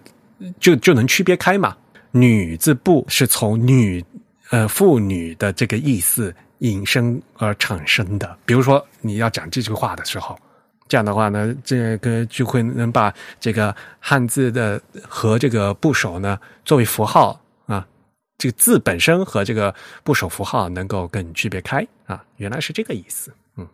[0.60, 1.76] 就就能区别开嘛。
[2.12, 4.04] 女字部是从女
[4.52, 8.38] 呃妇女的这个意思引申而产生的。
[8.46, 10.38] 比如说你要讲这句话的时候，
[10.88, 17.86] 这样的话呢，这个就会能把这个汉字的和这个部首呢作为符号啊。
[18.38, 19.74] 这个字本身和这个
[20.04, 23.34] 部首符号能够更区别开啊，原来是这个意思。
[23.56, 23.68] 嗯，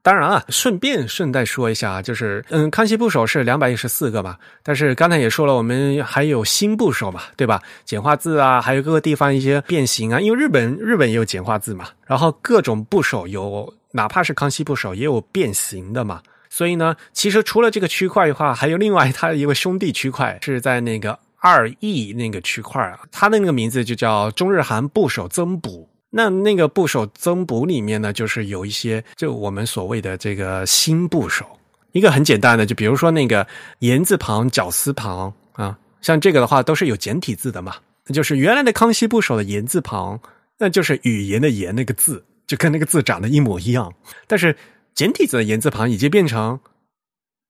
[0.00, 7.60] 当然啊，顺便顺带说一下，就是嗯，康熙部首是两百一十四个嘛，但是刚才也说了，我们还有新部首嘛，对吧？
[7.84, 16.22] 简化字啊，还有各个地方一些变形啊，因为日本日本也有简化字嘛，然后各种部首有，哪怕是康熙部首也有变形的嘛。
[16.48, 25.88] 所以呢，其实除了这个区块的话，还有另外它一个兄弟区块是在那个二 E 那个区块啊，它的那个名字就叫中日韩部首增补。
[26.10, 31.44] 那那个部首增补里面呢，就是有一些就我们所谓的这个新部首，
[31.92, 33.46] 一个很简单的，就比如说那个
[33.80, 37.76] 言字旁、绞丝旁啊，像这个的话都是有简体字的嘛，
[38.12, 40.18] 就是原来的康熙部首的言字旁，
[40.58, 43.92] 那就是语言的言那个字，就跟那个字长得一模一样，
[44.26, 44.56] 但是。
[44.96, 46.58] 简体字的言字旁已经变成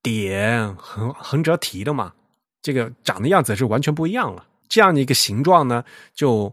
[0.03, 2.13] 点横横折提了嘛？
[2.67, 4.45] 这个长的样子是完全不一样了。
[4.69, 6.53] 这样的一个形状呢，就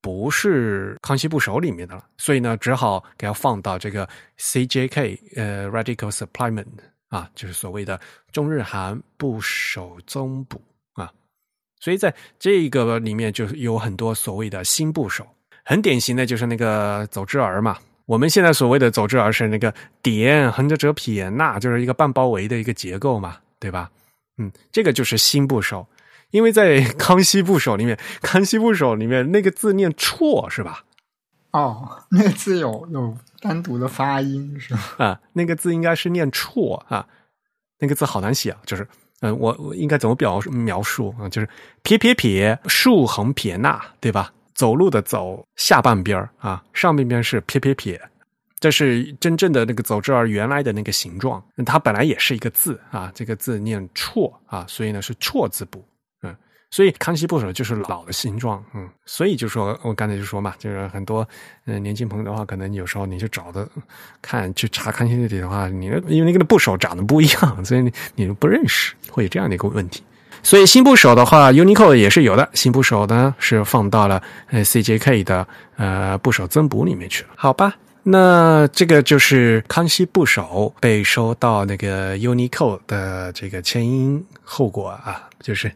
[0.00, 2.06] 不是康熙部首里面的了。
[2.16, 6.64] 所以呢，只好给它放到这个 CJK 呃 Radical Supplement
[7.08, 8.00] 啊，就是所谓的
[8.32, 10.58] 中日韩部首增补
[10.94, 11.12] 啊。
[11.78, 15.26] 所以在这个里面就有很多所谓的新部首，
[15.66, 17.76] 很典型的就是那个走之儿嘛。
[18.06, 23.90] 我们现在所谓的走之儿是那个点横着折撇捺，就是一个半包围的一个结构嘛，对吧？
[24.42, 25.86] 嗯，这个就是新部首，
[26.30, 30.84] 因为在康熙部首里面，康熙部首里面那个字念绰是吧？
[31.52, 34.94] 哦，那个字有有单独的发音是吧？
[34.98, 37.06] 啊，那个字应该是念绰啊，
[37.78, 38.86] 那个字好难写啊，就是
[39.20, 41.28] 嗯，我我应该怎么表描述啊？
[41.28, 41.48] 就是
[41.82, 44.32] 撇撇撇竖横撇捺，对吧？
[44.54, 48.00] 走路的走下半边啊，上半边是撇撇撇，
[48.62, 51.42] 这是真正的那个走之儿原来的那个形状。
[51.66, 55.84] 它本来也是一个字啊，这个字念绰啊，所以呢是绰字部。
[56.22, 56.32] 嗯，
[56.70, 58.64] 所以康熙部首就是老的形状。
[58.72, 61.28] 嗯，所以就说我刚才就说嘛，就是很多
[61.66, 63.68] 嗯年轻朋友的话，可能有时候你就找的
[64.22, 70.04] 看去查康熙字体的话，你因为那个部首长得不一样，所以你你不认识，会有这样的一个问题。
[70.44, 72.48] 所以新部首的话，Unicode 也是有的。
[72.52, 75.46] 新部首呢是放到了呃 CJK 的
[75.76, 77.28] 呃部首增补里面去了。
[77.36, 85.28] 好吧，那这个就是康熙部首被收到那个 Unicode 的这个前因后果啊。
[85.42, 85.68] 就是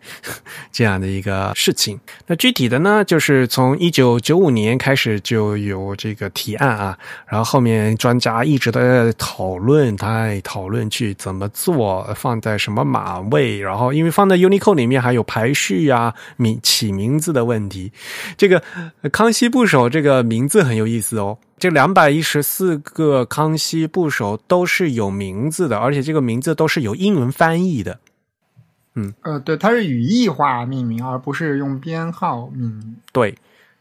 [0.70, 1.98] 这样的一个事情。
[2.24, 17.90] 那具体的呢，就是从一九九五年开始就有这个提案啊，然后后面专家一直都在讨论，在讨论去怎么做，放在什么码位，然后因为放在 Unicode 里面还有排序啊、名起名字的问题。
[18.36, 18.62] 这个
[19.10, 27.98] 康熙部首这个名字很有意思哦，这两百一十四个康熙部首都是有名字的，而且这个名字都是有英文翻译的。
[28.94, 32.96] 嗯，呃，对，它是语义化命名，而不是用编号命名。
[33.12, 33.34] 对，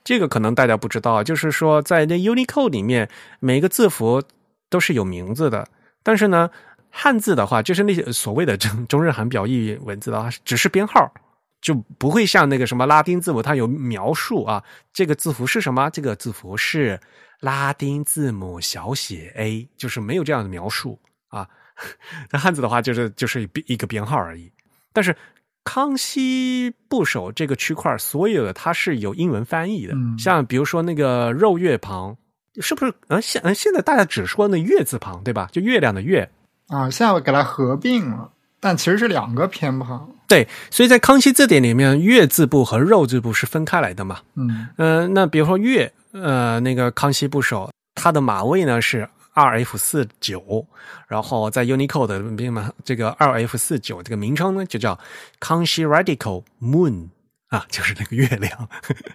[0.04, 3.10] 这个可能大家不知道，就是说在那 Unicode 里面，
[3.40, 4.24] 每个字符
[4.70, 5.68] 都是有名字的，
[6.04, 6.50] 但是呢，
[6.90, 11.14] 汉字的话，就是那些所谓的中中日韩表意文字的话，只是编号，
[11.62, 15.90] 就不会像那个什么拉丁字母，它有描述啊，这个字符是什么？
[15.90, 17.00] 这个字符是
[17.40, 21.48] 拉丁字母小写 a，就是没有这样的描述啊。
[22.32, 24.52] 那汉字的话，就是就是一个编号而已。
[24.94, 25.16] 但是
[25.64, 32.16] 康熙部首这个区块，所有的它是有英文翻译的，像比如说那个肉月旁，
[32.62, 32.94] 是不是？
[33.10, 35.50] 嗯，现嗯现在大家只说那月字旁，对吧？
[35.52, 36.30] 就月亮的月
[36.68, 40.10] 啊，现在我给它合并了，但其实是两个偏旁。
[40.28, 44.22] 对，所以在康熙字典里面，月字部和肉字部是分开来的嘛？
[44.36, 49.08] 嗯嗯，那比如说月，呃，那个康熙部首，它的码位呢是。
[49.38, 50.66] 二 F 四九，
[51.10, 54.98] 然后在 Unicode 的边嘛，这个二 F 四九这个名称呢就叫
[55.42, 57.10] 康熙 Radical Moon
[57.50, 58.70] 啊， 就是那个月亮。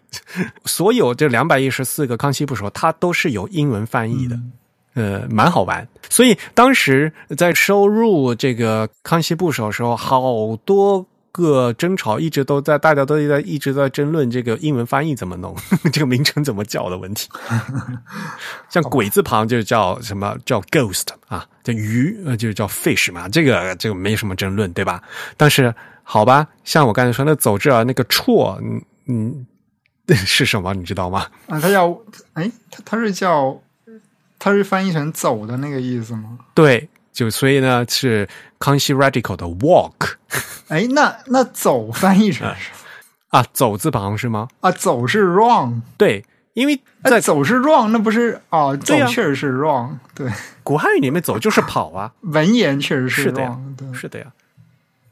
[0.66, 4.38] 所有这两百一十四个康熙部首，它都是有英文翻译的，
[4.92, 5.88] 呃，蛮好玩。
[6.10, 11.06] 所以当时在收入这个康熙部首的时候，好多。
[11.32, 15.54] 个争吵一直都在，大家都在一直在争论这个英文翻译怎么弄，
[15.92, 17.28] 这个名称怎么叫的问题。
[18.68, 25.02] 像鬼字旁就叫什么叫 ghost 啊，叫鱼呃就叫 fish 嘛，这个这个没什么争论对吧？
[25.36, 29.46] 但是好吧，像我刚才说那走之啊那个绰，嗯嗯
[30.26, 31.26] 是什么你知道吗？
[31.46, 31.96] 啊，它叫
[32.35, 33.60] 哎，它它是叫
[34.38, 36.38] 它是翻译成走的那个意思吗？
[36.54, 36.88] 对。
[37.13, 40.15] 就所以呢，是康熙 radical 的 walk。
[40.69, 42.48] 哎，那那走翻译成
[43.29, 43.44] 啊？
[43.52, 44.48] 走字旁是吗？
[44.61, 45.83] 啊，走是 run。
[45.96, 48.77] 对，因为在走是 run，那不是哦？
[48.77, 49.98] 走确实是 run。
[50.15, 50.31] 对，
[50.63, 52.13] 古汉语里面走就是跑啊。
[52.23, 53.58] 文言确实是的
[53.92, 54.33] 是的呀。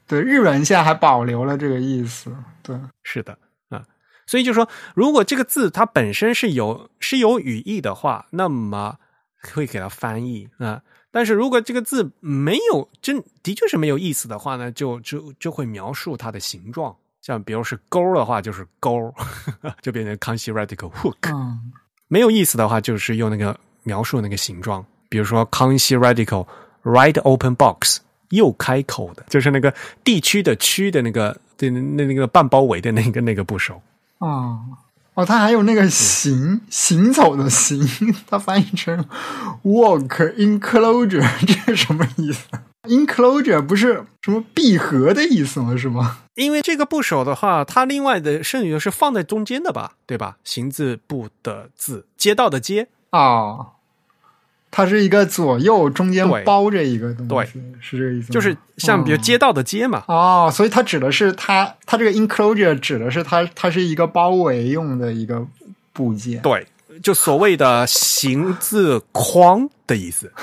[0.07, 2.32] 对，日文现在还保留了这个意思。
[2.62, 3.36] 对，是的
[3.68, 3.82] 啊。
[4.26, 8.96] 所以就说，如果这个字它本身是有是有语义的话，那么
[9.53, 10.82] 会给它翻译啊。
[11.11, 16.94] 但是如果这个字没有真的确是没有意思的话呢，就就就会描述它的形状。
[17.20, 19.12] 像比如是勾的话，就是钩，
[19.82, 21.32] 就变成康熙 radical hook。
[21.34, 21.72] 嗯
[22.11, 26.46] 没有意思的话，就是用那个描述那个形状，比如说康熙 radical
[26.82, 28.00] right open box
[28.30, 33.80] 右开口的，就是那个地区的区的那个对那那那个半包围的那个那个部首。
[34.18, 34.59] 啊
[35.18, 37.84] 哦，它还有那个行行走的行，
[38.28, 39.04] 它翻译成
[39.64, 42.46] walk enclosure，这是什么意思
[42.84, 45.76] ？enclosure 不是什么闭合的意思吗？
[45.76, 46.18] 是吗？
[46.36, 50.36] 因为这个部首的话，它另外的剩余的是放在中间的吧，对吧？
[50.44, 53.72] 行字部的字，街道的街，啊，
[54.70, 60.04] 它是一个左右中间包着一个东西，对是这个意思，就是像比如哦街道的街嘛。
[60.08, 65.46] 哦，所以它指的是它，它这个 enclosure 指的是它，它是一个包围用的一个
[65.92, 66.40] 部件。
[66.42, 66.66] 对，
[67.02, 70.30] 就所谓的形字框的意思。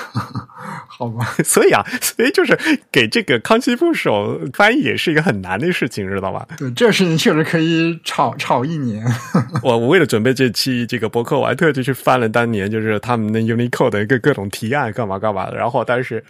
[0.87, 2.57] 好吧， 所以啊，所以就是
[2.91, 6.45] 给这个康熙部首翻译也是一个很难的事情，知道吧？
[6.57, 9.05] 对，这事情确实可以吵吵一年。
[9.63, 15.57] 我我为了准备这期这个博客，我还特地去翻了当年就是他们的 Unicode 的一个各种提案，干嘛干嘛的。
[15.57, 16.23] 然后，但是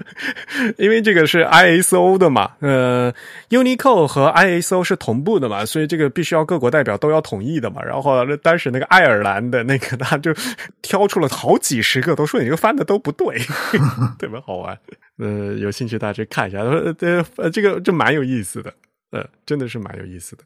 [0.78, 3.14] 因为这个是 ISO 的嘛，呃
[3.50, 7.82] ，Unicode 和 ISO 是同步的嘛，所以这个必须要各国代表都要同意的嘛。
[7.84, 10.34] 然后当时那个爱尔兰的那个他就
[10.82, 13.38] 挑出了好几十个，都说你这个翻的都不对，
[14.18, 14.76] 特别好玩。
[15.20, 16.94] 呃，有兴趣大家去看一下，呃，
[17.38, 18.74] 呃，这个这蛮有意思的，
[19.12, 20.44] 呃，真的是蛮有意思的。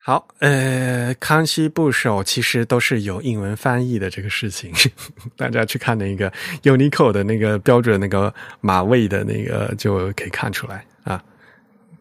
[0.00, 4.72] 好，呃，康熙部首其实都是有英文翻译的这个事情，
[5.36, 6.32] 大家去看那个
[6.62, 11.22] Unico 的那个标准那个马位的那个就可以看出来啊。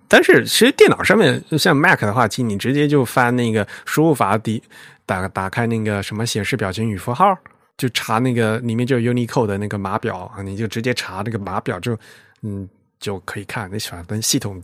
[0.08, 4.64] 但是其实电脑上面像 Mac 的话，其实你直接就翻那个输入法底
[5.06, 7.38] 打打开那个什么显示表情与符号，
[7.78, 11.98] 就查那个里面就有 Unicode 的那个码表啊，你就直接查那个码表就
[12.42, 12.68] 嗯
[13.00, 13.70] 就可以看。
[13.72, 14.62] 你反正系统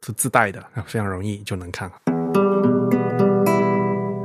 [0.00, 1.90] 自自带的，非常容易就能看。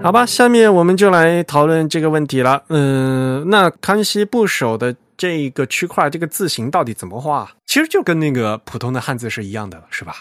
[0.02, 2.64] 好吧，下面我们就来讨论这个问题了。
[2.70, 7.52] 嗯，那康熙部首的这个区块，这个字形到底怎么画？
[7.66, 10.18] 其实就跟那个普通的汉字是一样的，是吧？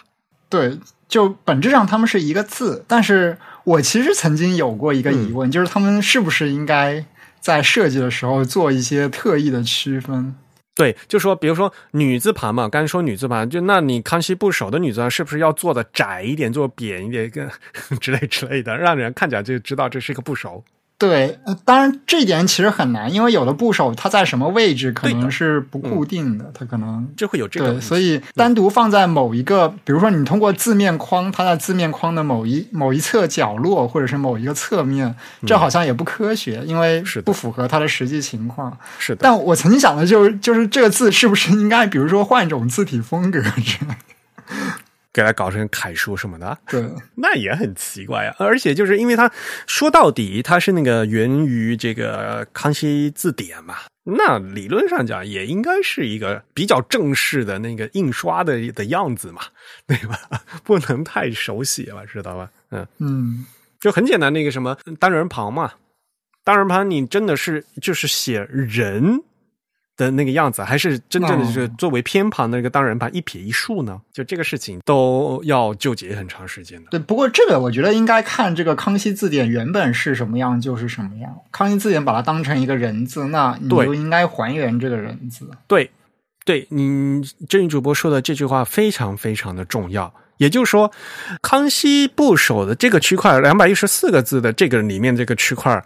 [0.48, 0.78] 对，
[1.08, 7.04] 就本质上他们是一个字，但是我其实曾经有过一个疑问，就是他们是不是应该
[7.44, 10.34] 在设计的时候做一些特意的区分？
[10.74, 17.46] 对，就说比如说女字旁嘛，刚才说女字旁，就那你康熙部首的女字旁是不是要做的窄一点，做扁一点，跟
[18.00, 20.64] 之类之类的，让人看起来就知道这是一个部首。
[20.96, 35.14] 对，呃当然这一点其实很难，因为有的部首它在什么位置可能是不固定的，它可能就会有这个对，所以单独放在某一个，比如说你通过字面框，它在字面框的某一某一侧角落，或者是某一个侧面，
[35.44, 38.74] 这好像也不科学，因为不符合它的实际情况。
[38.98, 39.18] 是的。
[39.22, 43.96] 但我曾经想的就是，就是这个字是不是应该，比如说换一种字体风格之类的？
[45.14, 46.84] 给它搞成楷书什么的，对，
[47.14, 48.34] 那也很奇怪啊！
[48.40, 49.30] 而且就是因为它
[49.68, 59.42] 说到底，它是那个源于这个康熙字典嘛，那理论上讲也应该是一个比较正式的那个印刷的的样子嘛，
[59.86, 60.18] 对吧？
[60.64, 62.50] 不能太手写了，知道吧？
[62.72, 63.46] 嗯，嗯，
[63.78, 65.74] 就很简单，那个什么单人旁嘛，
[66.42, 69.22] 单人旁你真的是就是写人。
[69.96, 74.00] 的那个样子，还是真正的就是作为偏旁的那个单人旁一撇一竖呢？
[74.12, 76.90] 就这个事情都要纠结很长时间的。
[76.90, 77.00] 对。
[77.00, 81.34] 不过这个我觉得应该看这个康熙字典原本是什么样就是什么样。
[81.52, 85.48] 康熙字典把它当成一个人字，那你就应该还原这个人字。
[85.66, 85.90] 对，
[86.44, 90.12] 对，你正宇主播说的这句话非常非常的重要。
[90.38, 90.90] 也就是说，
[91.40, 95.80] 康熙部首的这个区块，两百一十四个字的这个里面这个区块，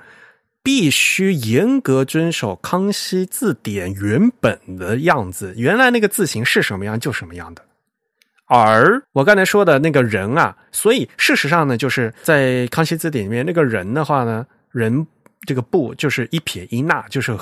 [0.62, 7.64] 必须严格遵守康熙字典原本的样子，原来那个字形是什么样就什么样的。
[8.46, 15.06] 而我刚才说的那个人啊，所以事实上呢，就是在康熙字典里面，那个人的话呢，人
[15.46, 17.36] 这个部就是一撇一捺，就是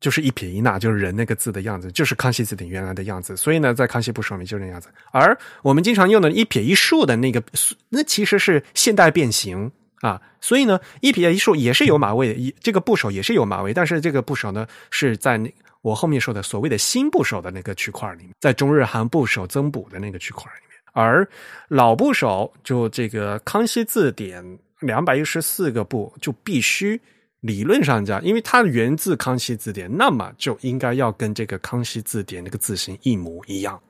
[0.00, 3.36] 就是一撇一捺，就是人那个字的样子，就是康熙字典原来的样子。
[3.36, 4.88] 所以呢，在康熙部首里就那样子。
[5.12, 7.42] 而我们经常用的一撇一竖的那个，
[7.90, 10.20] 那其实是现代变形啊。
[10.40, 20.78] 所以呢，一撇一竖也是有马位的，一这个部首也是有马位，但是这个部首呢是在那我后面说的所谓的新部首的那个区块里面，在中日韩部首增补的那个区块里面。
[20.92, 21.28] 而
[21.68, 27.00] 老部首就这个康熙字典两百一十四个部就必须。
[27.40, 33.80] 理论上讲，因为它源自康熙字典，那么就应该要跟这个康熙字典那个字形一模一样。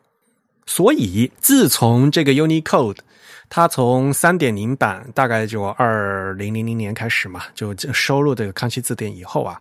[0.66, 2.98] 所以自从这个 Unicode
[3.48, 9.60] 它从三点零版大概就二零零零年开始嘛，就收录这个康熙字典以后啊，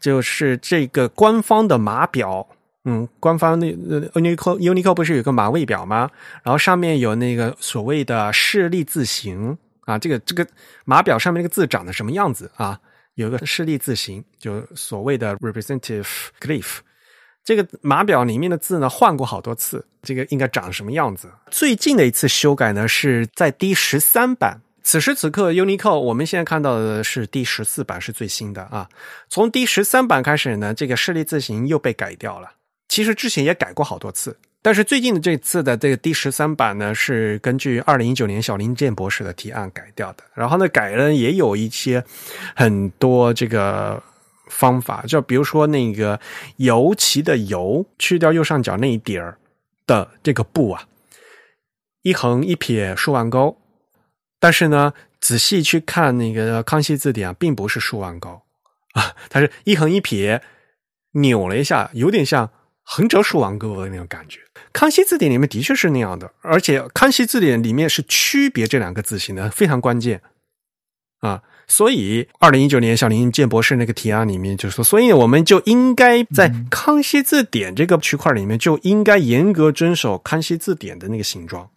[0.00, 2.48] 就是这个官方的码表，
[2.86, 3.66] 嗯，官方那
[4.14, 6.10] Unicode Unicode 不是有个码位表吗？
[6.42, 10.46] 然后上面有那个所谓的示例字形啊，这个这个
[10.86, 12.80] 码表上面那个字长得什么样子啊？
[13.16, 16.06] 有个示例字形，就所谓的 representative
[16.40, 16.78] glyph。
[17.46, 21.30] 这个码表里面的字呢，换过好多次，这个应该长什么样子？
[21.48, 24.60] 最近的一次修改呢，是在第十三版。
[24.82, 28.88] 此时此刻，Unico 我们现在看到的是第十四版，是最新的啊。
[29.28, 32.50] 从第十三版开始呢，这个示例字形又被改掉了。
[32.88, 40.24] 其实之前也改过好多次，但是最近的这次的这个第十三版呢，是根据二零一九年小林健博士的提案改掉的。
[40.34, 42.02] 然后呢，改了也有一些
[42.56, 44.02] 很多这个。
[44.46, 46.20] 方法就比如说那个
[46.56, 49.38] “油漆”的“油”，去掉右上角那一点儿
[49.86, 50.86] 的这个“不”啊，
[52.02, 53.60] 一横一撇竖弯钩。
[54.38, 58.42] 但是呢，仔细去看那个康熙字典啊，并不是竖弯钩
[58.92, 60.42] 啊，它是一横一撇
[61.12, 62.50] 扭了一下，有点像
[62.82, 64.40] 横折竖弯钩的那种感觉。
[64.72, 70.22] 康熙字典里面的确是那样的，而且康熙字典里面是区别这两个字形的，非常关键
[71.20, 71.42] 啊。
[71.68, 81.68] 所以，二零一九年小林建博士那个提案里面就说，所以我们就应该在康熙字典这个区块里面就应该严格遵守康熙字典的那个形状，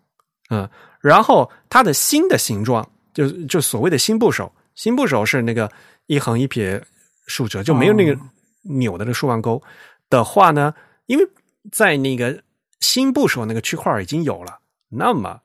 [0.52, 0.70] 嗯，
[1.02, 5.72] 然后它的新的形状，就就所谓的新部首，新部首是那个
[6.06, 6.80] 一横一撇
[7.26, 8.16] 竖折，就没有那个
[8.62, 9.60] 扭的那竖弯钩
[10.08, 10.72] 的话呢，
[11.08, 11.28] 因为
[11.72, 12.44] 在那个
[12.80, 14.60] 新部首那个区块已经有了，
[14.90, 15.40] 那么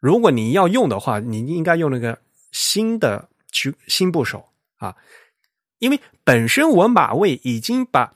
[0.00, 2.18] 如果你要用的话，你应该用那个
[2.50, 3.28] 新的。
[3.54, 4.94] 去新部首啊，
[5.78, 8.12] 因为本身我马位已经把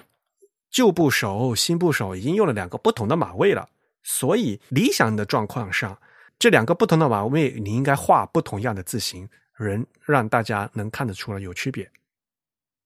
[0.68, 3.68] 旧部首、新部首已经用了两个不同的马位了，
[4.03, 5.97] 所以理想的状况上，
[6.39, 9.26] 这两个不同的马位你应该画不同样的字形，
[9.57, 11.89] 人让大家能看得出来有区别，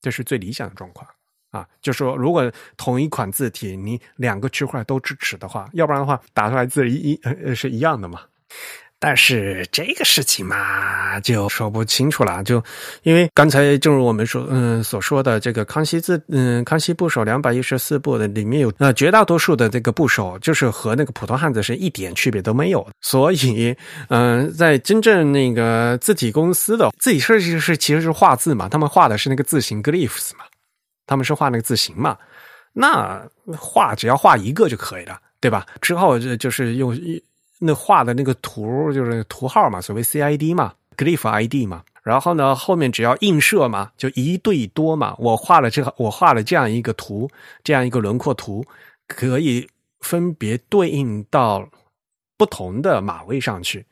[0.03, 1.09] 这是最理想的状况
[1.51, 1.67] 啊。
[1.81, 8.21] 就说如果同一款字体你两个区块都支持的话，要不然的话打出来字一一是一样的嘛。
[9.05, 12.41] 但是这个事情嘛，就说不清楚了。
[12.45, 12.63] 就
[13.03, 22.87] 因为刚才正如我们说，嗯，所说的这个康熙字，嗯，康熙部首两百一十四部的里面有，呃，绝大多数的这个部首就是和那个普通汉字是一点区别都没有。
[23.01, 23.77] 所以，
[24.09, 30.45] 嗯，在真正那个字体公司的字体设计师其实是画字嘛，他们画的是那个字形 glyphs 嘛，
[31.09, 32.17] 他们是画那个字形嘛。
[32.73, 33.21] 那
[33.59, 35.67] 画只要画一个就可以了，对吧？
[35.81, 36.97] 之后就就是用。
[37.65, 41.85] 那画的那个图就是图号嘛，所谓 CID 嘛，glyph ID 嘛。
[42.03, 45.15] 然后呢，后面只要映射嘛，就一对多嘛。
[45.19, 47.31] 我画了这个，我画了这样一个图，
[47.63, 48.65] 这样一个轮廓图，
[49.07, 49.69] 可以
[50.01, 51.69] 分别对应到
[52.37, 53.87] 不同的码位上去。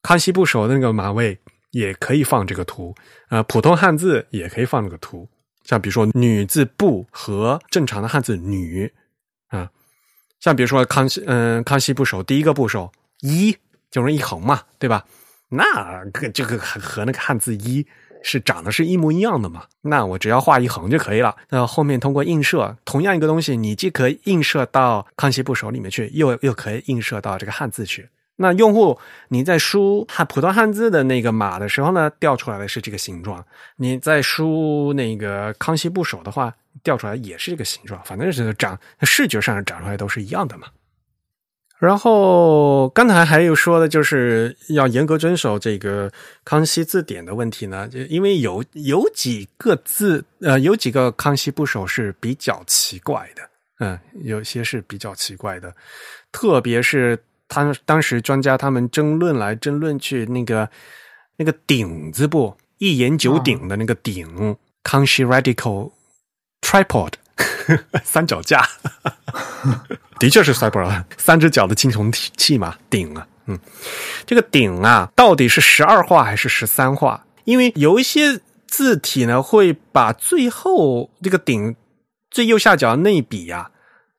[0.00, 1.38] 康熙部首的那个码位
[1.72, 2.94] 也可以放这个图，
[3.28, 5.28] 呃，普通汉字也可以放这个图。
[5.64, 8.90] 像比如说“女”字“不”和正常的汉字“女”
[9.48, 9.70] 啊。
[10.44, 12.92] 像比如说康熙，嗯，康熙部首第一个部首
[13.22, 13.56] 一
[13.90, 15.02] 就是一横嘛，对吧？
[15.48, 17.86] 那这个和那个汉字一
[18.22, 19.64] 是长得是一模一样的嘛？
[19.80, 21.34] 那我只要画一横就可以了。
[21.48, 28.06] 那后面通过映射，同样一个东西，你既可以映射到康熙部首里面去，又又可以映射到这个汉字去。
[28.36, 33.40] 那用户你在输汉普通汉字的那个码的时候呢，调出来的是这个形状；
[33.76, 36.54] 你在输那个康熙部首的话。
[36.82, 40.66] 调出来也是这个形状，反正是长视觉上长出来都是一样的嘛。
[41.78, 46.10] 然后刚才还有说的就是要严格遵守这个
[46.44, 55.72] 康熙字典的问题呢，就因为有有几个字，呃，有几个康熙部首是比较奇怪的，嗯，有些是比较奇怪的，
[56.32, 57.16] 特别是
[57.54, 60.68] 他当时专家他们争论来争论去，那个
[61.36, 65.92] 那个顶子不一言九鼎的那个鼎，康熙 radical。
[66.66, 67.12] tripod
[68.02, 68.66] 三脚架，
[70.18, 73.58] 的确是 tripod，三只脚的青铜器嘛，鼎啊，嗯，
[74.24, 77.22] 这个鼎啊，到底是十二画还是十三画？
[77.44, 81.76] 因为有一些字体呢，会把最后这个鼎
[82.30, 83.70] 最右下角那一笔呀，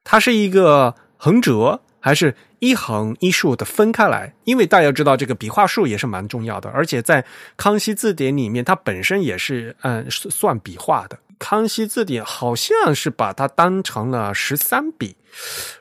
[0.03, 4.31] 它是一个横折，还是一横一竖的分开来？
[4.43, 7.25] 因为大家知道，这个笔画数也是蛮重要的，而且在
[7.57, 11.17] 康熙字典里面，它本身也是嗯算笔画的。
[11.39, 15.15] 康熙字典好像是把它当成了十三笔，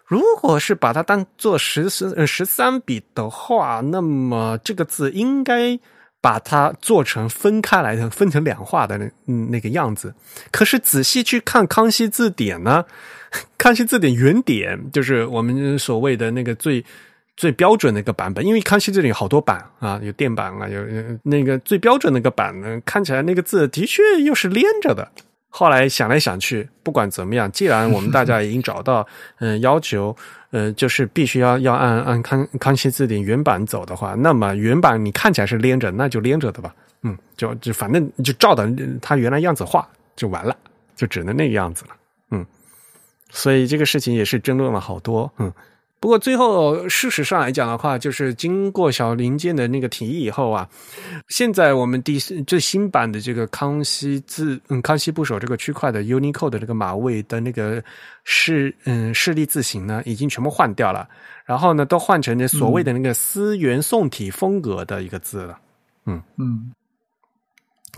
[0.07, 5.79] 如果是把它当做十十十三笔的话，那么这个字应该
[6.25, 10.14] 把它做成分开来的，分成两画的那嗯那个样子。
[10.51, 12.83] 可是仔细去看《康熙字典》呢，
[13.59, 16.83] 《康熙字典》原点就是我们所谓的那个最
[17.37, 20.81] 最标准的一个版本，因为《康熙字典》有好多版啊，有电版啊，有
[21.25, 25.12] 那个最标准那个版呢，看起来那个字的确又是连着的。
[25.57, 29.07] 后来想来想去，不管怎么样，既然我们大家已经找到，
[29.39, 30.15] 嗯， 要求，
[30.51, 38.69] 呃，就是必须要要按按康康熙字典原版走的话，那么原版你看起来是连着，那就连着的吧，嗯，就就反正就照着
[39.01, 40.57] 它原来样子画就完了，
[40.97, 41.91] 就只能那个样子了，
[42.33, 42.45] 嗯，
[43.31, 45.53] 所以这个事情也是争论了好多，嗯。
[46.05, 50.69] 不过最后，事实上来讲的话，就是经过小林健的那个提议以后啊，
[51.29, 57.83] 现在我们第最新版的这个康熙字，嗯，康熙部首这个区块的 Unicode 的这个马位的那个
[58.23, 61.09] 示，嗯，示例字形呢，已经全部换掉了，
[61.47, 65.59] 然后呢，都换成那所谓的那个思源宋体风格的一个字了，
[66.05, 66.71] 嗯嗯，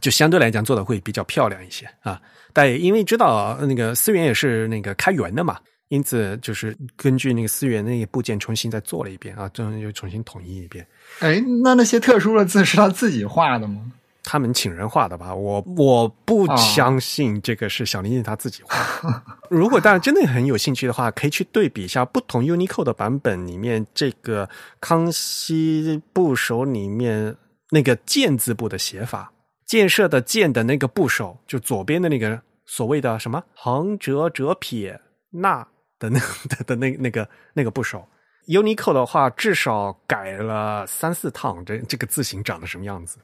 [0.00, 2.22] 就相对来讲做的会比较漂亮一些啊。
[2.52, 5.58] 但因为知道那个思源也是那个开源的嘛。
[5.88, 10.86] 因此，就是根据那个思源那个部件重新再做了一遍啊，这样又重新统一一遍。
[11.20, 13.92] 哎，那那些特殊的字是他自己画的吗？
[14.24, 15.32] 他们请人画的吧？
[15.32, 19.24] 我我不相信这个是小林健他自己画。
[19.48, 27.36] 如果大家真的很有兴趣的话，可以去对比一下不同 Unicode 的版本里面这个康熙部首里面
[27.70, 29.32] 那个建字部的写法，
[29.64, 35.68] 建设的建的那个部首，就左边的那个所谓的什么横折折撇捺。
[35.98, 36.18] 的那
[36.48, 38.06] 的的那那个那个部首
[38.46, 43.18] ，Unicode 的话至少改了三四趟，这这个字形长得什么样子？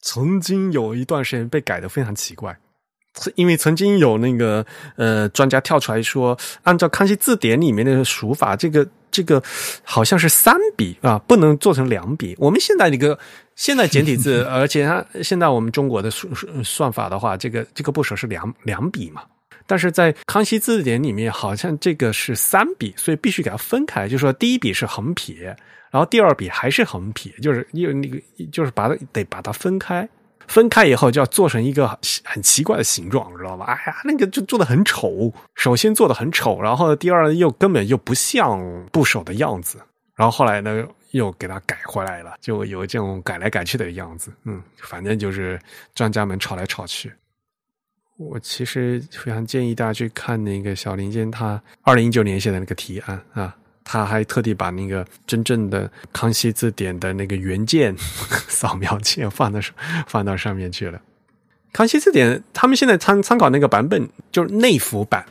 [0.00, 2.54] 曾经有一段时间被改的非常奇怪，
[3.36, 4.66] 因为曾经有那个
[4.96, 9.42] 呃专家跳出来说，按照康熙字典里面的数法，这个这个
[9.82, 12.36] 好像是三笔啊，不能做成两笔。
[12.38, 13.18] 我们现在这个
[13.56, 19.22] 现在简体字， 而且它现在我们中国的算算法的话，这个这个部首是两两笔嘛。
[19.66, 24.08] 但是在康熙字典里面，好像这个是三笔，所以必须给它分开。
[24.08, 25.56] 就是说第一笔是横撇，
[25.90, 28.20] 然后第二笔还是横撇，就是因为那个
[28.52, 30.08] 就是把它得把它分开，
[30.46, 31.88] 分开以后就要做成一个
[32.24, 33.64] 很奇怪的形状，知道吧？
[33.64, 35.32] 哎呀，那个就做的很丑。
[35.54, 38.60] 首先做的很丑，然后第二又根本又不像
[38.92, 39.78] 部首的样子。
[40.14, 44.32] 然后后来呢，又给它改回来了，就有这种改来改去的样子。
[44.44, 45.58] 嗯，反正就是
[45.94, 47.12] 专家们吵来吵去。
[48.16, 57.92] 我其实非常建议大家去看那个小林健他二零一九年写的那个提案啊，他还特地把那个真正的康熙字典的那个原件
[58.46, 59.58] 扫描件放到
[60.06, 61.00] 放到上面去了。
[61.72, 65.26] 康熙字典他们现在参参考那个版本就是内服版，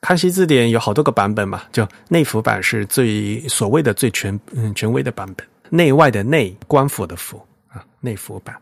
[0.00, 8.56] 康熙字典有好多个版本嘛，就内服版是最所谓的最全嗯权威的版本，内外的内官府的府啊，内服版，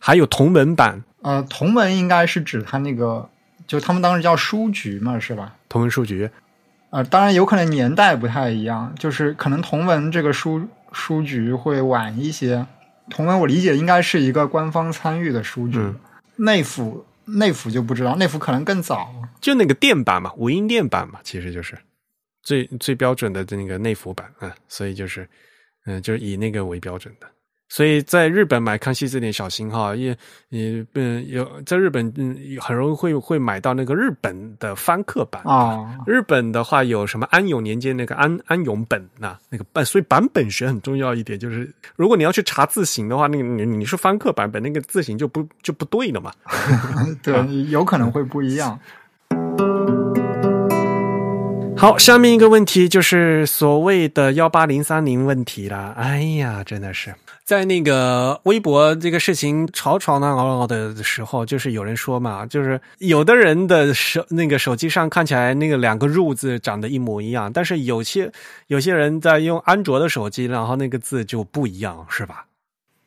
[0.00, 1.00] 还有同文版。
[1.26, 3.28] 呃，同文应该是指他那个，
[3.66, 5.56] 就他们当时叫书局嘛，是吧？
[5.68, 6.30] 同文书局，
[6.90, 12.64] 呃，当然有可能年代不太一样，就是可能同文这个书书局会晚一些。
[13.10, 15.80] 同文我理解应该是一个官方参与的书局，
[16.36, 21.76] 内府内府就不知道，内府可能更早，就那个电版嘛，无音电版嘛，其实就是
[22.44, 25.28] 最最标准的那个内府版啊，所以就是
[25.86, 27.26] 嗯，就是以那个为标准的。
[27.68, 30.16] 所以在日本买康熙字典小心哈，也
[30.50, 35.98] 也嗯有在日本嗯很容易会会买到那个日本的翻刻版啊。
[36.06, 46.32] 日本的话有什么安永年间那个安安永本呐，那个版，所以版本学很重要一点，就是如果你要去查字形的话，那个你你是翻刻版本，那个字形就不就不对了嘛。
[47.22, 47.34] 对，
[47.68, 48.78] 有可能会不一样。
[51.76, 55.92] 好，下面一个问题就是所谓的幺八零三零问题了。
[55.96, 57.12] 哎呀，真的是。
[57.46, 68.32] 在那个微博这个事情吵吵闹闹的时候，就是有人说嘛，就是有的人的手那个手机上看起来那个两个入字长得一模一样，但是有些
[68.66, 72.46] 有些人在用安卓的手机，然后那个字就不一样，是吧？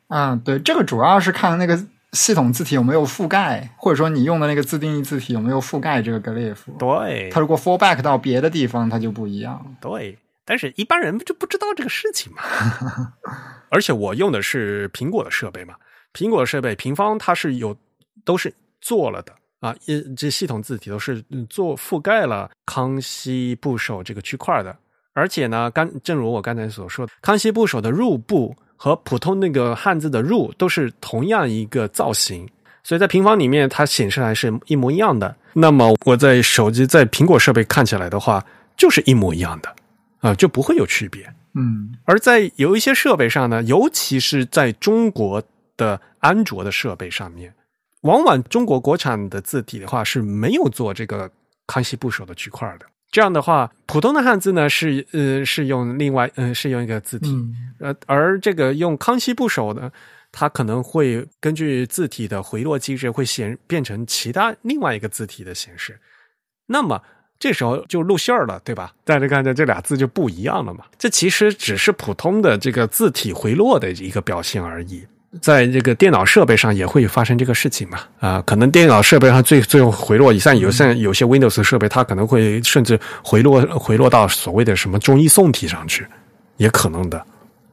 [0.08, 1.78] 嗯，对，这个主要是看那个
[2.12, 6.72] 系统字体有没有覆盖，或者说你用的那个自定义字体有没有覆盖这个格列佛。
[6.78, 9.76] 对，它如果 fallback 到别的地方，它就不一样。
[9.82, 10.16] 对。
[10.50, 12.42] 但是一般人就不知道这个事情嘛，
[13.70, 15.76] 而且我用的是苹果的设备嘛，
[16.12, 17.76] 苹果的设备平方它是有
[18.24, 24.76] 都是做了的啊，一这系统字体都是做覆盖了康熙部首这个区块的，
[25.12, 32.50] 而且呢，刚正如我刚才所说的，康熙部首的入部和普通那个汉字的入都是同样一个造型，
[32.82, 35.32] 所以在平方里面它显示来是一模一样的。
[35.52, 38.44] 那么我在手机在苹果设备看起来的话，
[38.76, 39.76] 就是一模一样的。
[40.20, 41.32] 啊，就不会有区别。
[41.54, 45.42] 嗯，而在有一些设备上呢，尤其是在中国
[45.76, 47.52] 的安卓的设备上面。
[48.02, 51.30] 往往中国国产的字体的话是没有做这个
[51.66, 52.86] 康熙部首的区块的。
[53.10, 57.28] 这样的话，普通的汉字呢是呃是用另外嗯是用一个字体，
[57.78, 59.90] 呃而这个用康熙部首呢，
[60.32, 66.00] 它可能会根据字体的回落机制会显变成其他另外一个字体的形式。
[66.66, 67.02] 那么
[67.40, 68.92] 这时候就露馅儿了，对吧？
[69.02, 70.84] 大家看，这这俩字就不一样了嘛。
[70.98, 75.02] 这其实只是普通的这个字体回落的一个表现而已。
[75.40, 78.00] 在这个电脑设备上也会发生这个事情嘛？
[78.18, 86.06] 啊，可能电脑设备上最最后回落，像有像有些 Windows 设备，它可能会甚至回落回落到所谓的什么中医宋体上去，
[86.56, 87.24] 也可能的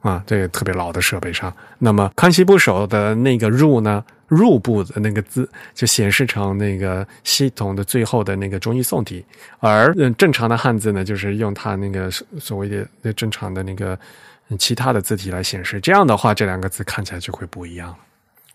[0.01, 0.23] 啊。
[0.25, 9.25] 这个特别老的设备上，那么康熙部首的那个入呢，入部的那个字就显示成那个系统的最后的那个中译宋体，
[9.59, 13.97] 而正常的汉字呢，就是用它那个所谓的那正常的那个。
[14.57, 17.93] 其他的字体来显示，这样的话，这两个字看起来就会不一样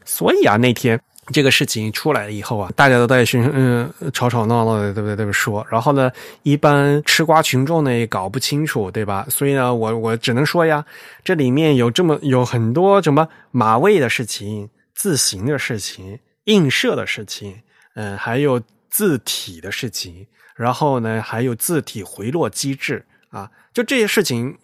[0.07, 0.99] 所以啊，那天
[1.33, 5.16] 这个事情出来以后啊，大家都在群嗯吵吵闹闹的，对不对？
[5.16, 5.66] 对不说。
[5.70, 6.12] 然后呢，
[6.43, 9.26] 一般吃瓜群众呢也搞不清楚，对吧？
[9.30, 10.85] 所以呢，我我只能说呀，
[11.24, 17.62] 这里面有这么有很多什么马位的事情、字形的事情、映射的事情，
[17.95, 18.61] 嗯，还有
[18.91, 24.59] 字体的事情，然后呢，还有字体回落机制啊，就这些事情。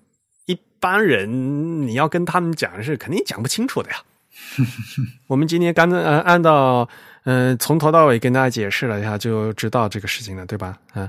[0.46, 3.96] 一般人你要跟他们讲是肯定讲不清楚的呀。
[5.28, 6.88] 我们今天刚呃按照
[7.24, 10.76] 嗯从头到尾跟大家解释了一下，就知道这个事情了，对吧？
[10.94, 11.08] 嗯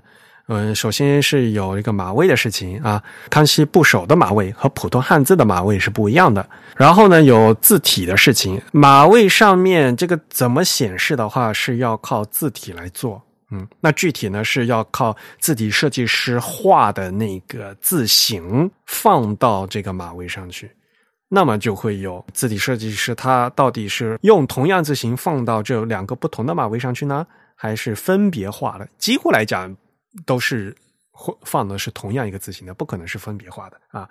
[0.51, 6.49] 嗯，首先是有一个马位的事情啊，康熙部首的马位和普通汉字的马位是不一样的。
[6.75, 13.21] 然后呢，有字体的事情，马位上面这个怎么显示的话，是要靠字体来做。
[13.51, 20.71] 嗯，那具体呢是要靠字体设计师画的那个字形放到这个马位上去，
[21.29, 27.25] 那么就会有字体设计师他到底是用同样字形放到这两个不同的马位上去呢，
[27.55, 28.87] 还是分别画的？
[28.97, 29.75] 几乎来讲
[30.25, 30.75] 都是
[31.43, 34.09] 放的是同样一个字形的，不可能是分别画的啊。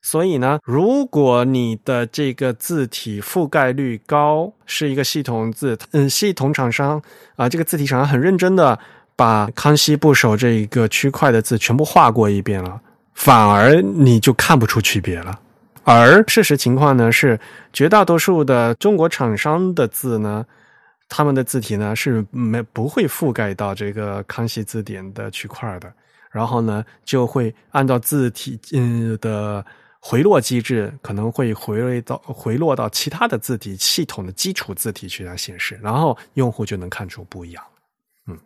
[0.00, 7.02] 所以呢，如果你的这个字体覆盖率高，是一个系统字，嗯，系统厂商
[7.36, 8.78] 啊，这个字体厂商很认真的
[9.16, 12.80] 把康熙部首这一个区块的字全部画过一遍了，
[13.14, 15.40] 反而你就看不出区别了。
[15.84, 17.38] 而事实情况呢是，
[17.72, 20.44] 绝大多数的中国厂商的字呢，
[21.08, 25.92] 他们的字体呢是没不会覆盖到这个康熙字典的区块的，
[26.30, 29.64] 然后呢就会按照字体嗯的。
[30.06, 37.64] 回落机制可能会回落到回落到其他的字体系统的基础字体去来显示，然后用户就能看出不一样。
[38.26, 38.38] 嗯，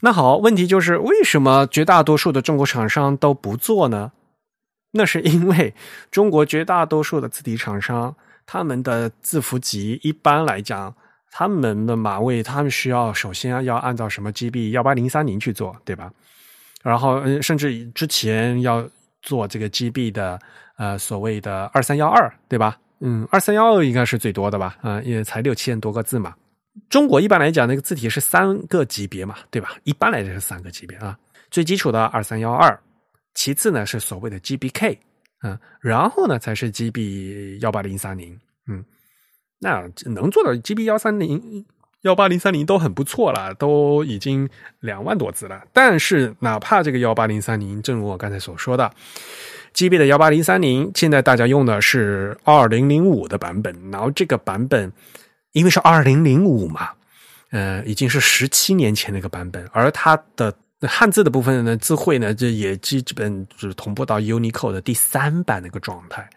[0.00, 4.12] 那好，问题就是为什么绝大多数的中国厂商都不做呢？
[4.94, 5.74] 那是因为
[6.10, 8.14] 中国绝大多数的字体厂商，
[8.46, 10.94] 他们的字符集一般来讲，
[11.30, 16.10] 他们的码位，他们需要首先要按照什么 GB 幺八零三零去做，对吧？
[16.82, 18.88] 然后，甚至之前要。
[19.26, 20.38] 做这个 GB 的
[20.76, 22.76] 呃所谓的二三幺二对吧？
[23.00, 24.76] 嗯，二三幺二应该是最多的吧？
[24.82, 26.34] 啊，也才六千多个字嘛。
[26.90, 29.70] 中国一般来讲那个字体是三个级别嘛，对吧？
[29.84, 31.18] 一般来讲是三个级别啊。
[31.50, 32.78] 最基础的二三幺二，
[33.34, 34.98] 其次呢是所谓的 GBK，
[35.42, 38.84] 嗯，然后呢才是 GB 幺八零三零，嗯，
[39.58, 41.66] 那能做到 GB 幺三零。
[42.02, 44.46] 幺八零三零都很不错了，都已经
[44.80, 45.64] 两万多字了。
[45.72, 48.92] 但是，哪怕这个幺八零三零，正如我刚才所说的
[49.72, 53.74] ，GB 的幺八零三零，现在大家用的是二零零五的版本。
[53.90, 54.92] 然后这个版本，
[55.52, 56.90] 因为是二零零五嘛，
[57.52, 59.66] 呃，已经是十七年前的一个版本。
[59.72, 60.54] 而它的
[60.86, 66.28] 汉字的部分呢，字汇呢，这也基本是同步到 Unicode 的第三版那个状态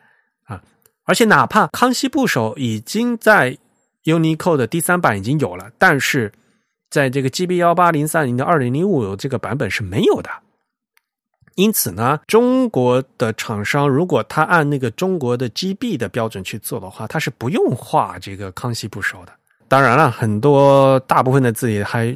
[0.46, 0.62] 啊。
[1.06, 3.58] 而且，哪怕康熙部首已经在
[4.04, 6.32] Unicode 的第三版已经有了，但是
[6.90, 10.30] 在这个 GB 幺八零三零的二零零五这个版本是没有的。
[11.56, 19.32] 因此呢，中国的厂商如果他按那个中国的 GB 的标准去做的话，他是不用画这个康熙部首的。
[19.68, 22.16] 当然了，很多大部分的字也还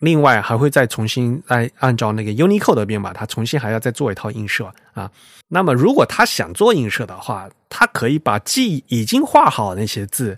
[0.00, 5.10] 另外还会再重新来按照那个 Unicode 的编码，他重新还要再做一套映射啊。
[5.48, 10.36] 那么如果他想做映射的话，他可以把既已经画好那些字。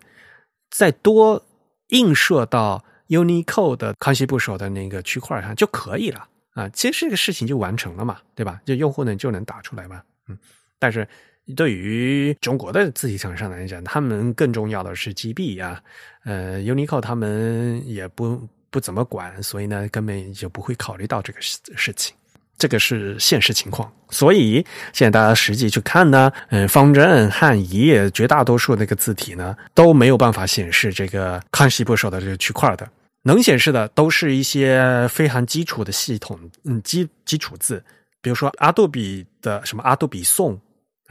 [0.71, 1.45] 再多
[1.89, 8.61] 映射到 Unicode 的康熙部首的那个区块上就可以了啊，其实这个事情就完成了嘛，对吧？
[8.65, 10.39] 就用户呢就能打出来嘛，嗯。
[10.79, 11.07] 但是
[11.55, 15.83] 对于中国的字体厂商来讲，他们更重要的是 GB 啊，
[16.25, 22.13] 呃，Unicode 他们也不不怎么管，所以呢根本就不会考虑到这个事事情。
[22.59, 23.93] 这个是现实情况。
[24.11, 32.89] 所以现在大家实际去看呢，嗯，方正、汉仪绝大多数那个字体呢都没有办法显示这个康熙部首的这个区块的，
[33.23, 37.85] 能显示的都是一些非常基础的系统，嗯，基基础字，
[38.21, 40.59] 比如说阿杜比的什么阿杜比颂。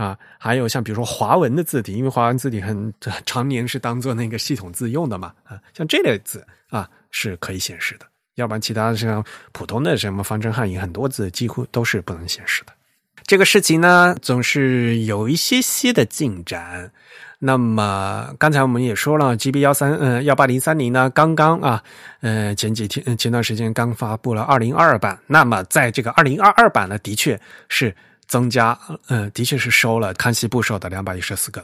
[0.02, 2.92] 啊，还有像比如说华文的字体，因为华文字体很
[3.24, 12.74] 常年是当做那个系统字用的嘛，啊，像这类字啊是可以显示的，要不然其他的像普通的什么方正汉语很多字几乎都是不能显示的。
[13.28, 16.92] 这个事情呢总是有一些些的进展。
[17.38, 21.84] 那么刚才我们也说了，GB 幺三嗯幺八零三零呢刚刚啊，
[22.22, 27.40] 呃前几天前段时间刚发布了二零二二版，那么在这个二零二二版呢，的确
[27.70, 27.96] 是。
[28.32, 28.78] 增加，
[29.10, 31.62] 嗯，的确是收了康熙部首的两百一十四个，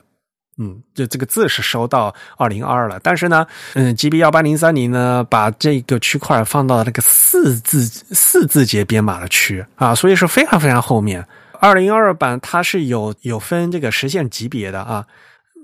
[0.58, 11.26] 嗯，就这个字是收到二零二了，但是呢，嗯，GB 幺八零三零呢，把这个区块放到那个四字四字节编码的区啊，所以是非常非常后面。
[11.62, 15.06] 二零二版它是有有分这个实现级别的啊。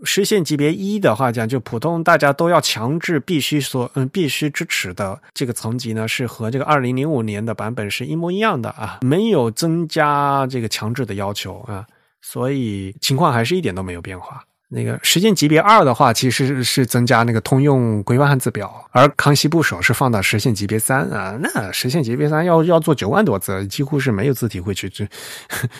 [0.04, 11.86] 实现级别一的话讲，就普通大家都要强制必须所嗯必须支持的这个层级呢，是和这个二零零五年的版本是一模一样的啊，没有增加这个强制的要求啊，
[12.22, 14.44] 所以情况还是一点都没有变化。
[14.68, 25.08] 那个实现级别二的话，其实是增加那个通用规范汉字表，而康熙部首是放到实现级别三啊，那实现级别三要要做九万多字，几乎是没有字体会去去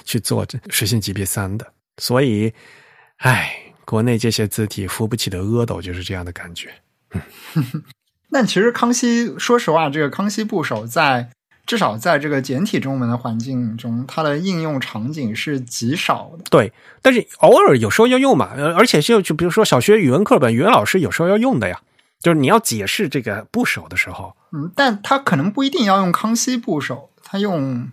[0.06, 1.66] 去做这实现级别三的，
[1.98, 2.54] 所以，
[3.18, 3.63] 唉。
[3.86, 6.70] 国内这些字体扶不起的阿斗就是这样的感觉。
[8.32, 11.30] 但其实康熙，说实话，这个康熙部首在
[11.66, 16.44] 至少在这个简体中文的环境中，它的应用场景是极少的。
[16.50, 21.82] 对，但是偶尔有时候要用嘛，而且就就比如说小学语文课本，语文老师有时候要用的呀，
[22.20, 24.36] 就是你要解释这个部首的时候。
[24.52, 27.90] 嗯，但他可能不一定要用康熙部首，他用。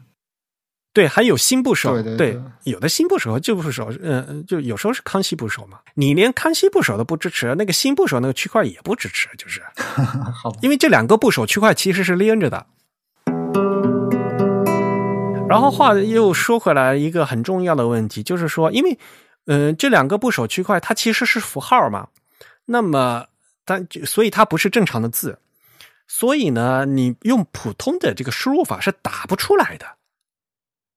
[0.93, 5.79] 对，还有新部首，对，有的新部首和旧部首，嗯，就有时候是康熙部首嘛。
[5.95, 9.63] 你连康熙部首都不支持，那个新部首那个区块也不支持，就是，
[10.61, 12.67] 因为这两个部首区块其实是连着的。
[15.49, 18.99] 然后话又说回来，一个很重要的问题就是说，因为，
[19.47, 22.09] 嗯，这两个部首区块它其实是符号嘛，
[22.67, 23.27] 那么
[23.65, 25.39] 它所以它不是正常的字，
[26.09, 29.87] 所以呢，你用普通的这个输入法是打不出来的。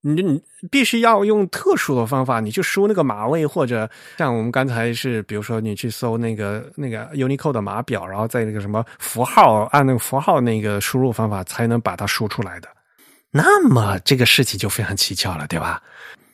[0.05, 12.67] 你你必须要用特殊的方法，你去输那个码位，或者像我们刚才是，比如说你去搜那个那个 Unicode 的码表，然后在那个什么符号按那个符号那个输入方法才能把它输出来的。
[13.31, 15.81] 那么这个事情就非常蹊跷了，对吧？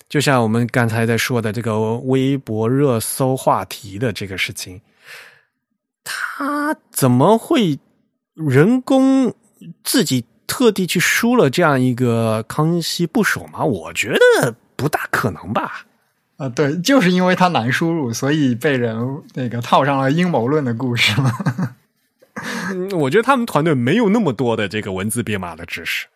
[0.09, 4.81] 就像我们刚才在说的这个微博热搜话题的这个事情，
[6.03, 7.77] 它怎么会
[8.33, 9.31] 人工
[9.83, 10.25] 自己？
[10.49, 13.63] 特地去输了这样一个康熙部首吗？
[13.63, 15.85] 我觉得不大可能吧。
[16.37, 21.31] 啊，对，就是因为他难输入，所以被人那个套上了阴谋论的故事嘛。
[22.97, 26.07] 我觉得他们团队没有那么多的这个文字编码的知识。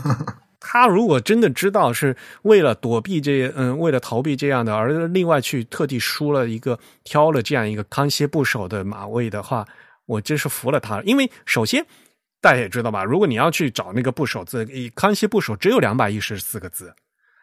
[0.60, 9.64] 他如果真的知道是为了躲避这，嗯，为了逃避这样的，而另外去特地输了一个挑了这样一个康熙部首的马位的话，
[10.06, 11.00] 我真是服了他。
[11.02, 11.86] 因为首先。
[12.40, 13.02] 大家也知道吧？
[13.04, 16.94] 如果你要去找那个部首字，以康熙部首只有两百一十四个字。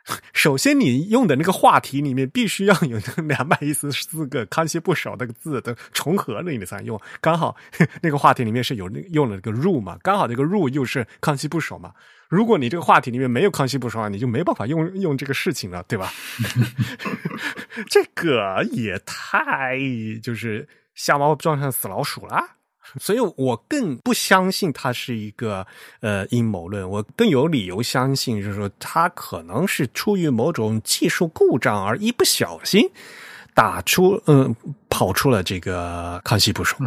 [0.34, 7.02] 首先，你用的那个话题里面必须要有两百一十四个康熙部首那个字的重合了，你才用。
[7.20, 7.56] 刚好
[8.04, 11.92] 那个话题里面是有那用了个入嘛，刚好这个入又是康熙部首嘛。
[12.30, 16.14] 如果你这个话题里面没有康熙部首啊，你就没办法用用这个事情了，对吧？
[17.90, 19.78] 这个也太
[20.22, 22.40] 就是瞎猫撞上死老鼠了。
[23.00, 25.66] 所以我更不相信它是一个
[26.02, 32.90] 呃阴谋论，我更有理由相信，就是说它可能是出于某种技术故障而一不小心
[33.54, 34.56] 打出嗯
[34.90, 36.78] 跑出了这个康熙部首，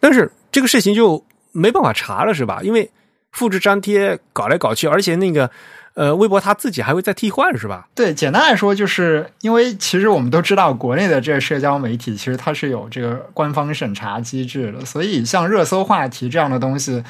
[0.00, 2.60] 但是这个事情就没办法查了，是吧？
[2.62, 2.90] 因为
[3.32, 5.50] 复制粘贴搞来搞去，而且那个。
[5.96, 7.88] 呃，微博它自己还会再替换是吧？
[7.94, 17.02] 对，简单来说，就是因为其实我们都知道，国内的这个社交媒体其实它是有这个官方审查机制的，所以像热搜话题这样的东西，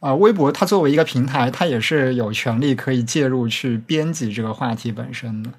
[0.00, 5.50] 啊，微博它作为一个平台，它也是有权利可以介入去编辑这个话题本身的。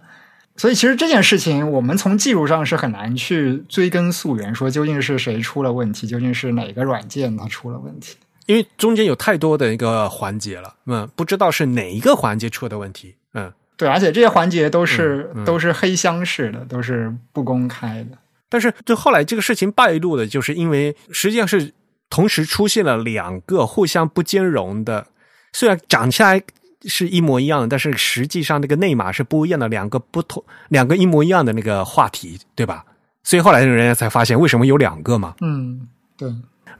[0.57, 8.17] 所以其实这件事情，我们从技术上是很难去追根溯源，说究竟是谁出了问题，究竟是哪个软件它出了问题。
[8.51, 18.17] 因为中间有太多的一个环节了，嗯，不知道是哪一个环节出的问题，嗯，对，而且这些环节都是都是黑箱式的，都是不公开的。
[18.49, 21.73] 但是，就后来这个事情败露的，就是因为实际上是
[22.09, 25.07] 同时出现了两个互相不兼容的，
[25.53, 26.43] 虽然长起来
[26.83, 32.83] 是一模一样的，但是实际上那个内码是不一样的，两个不同，两个一模一样的那个话题，对吧？
[33.23, 35.35] 所以后来人家才发现为什么有两个嘛。
[35.41, 35.87] 嗯，
[36.17, 36.27] 对，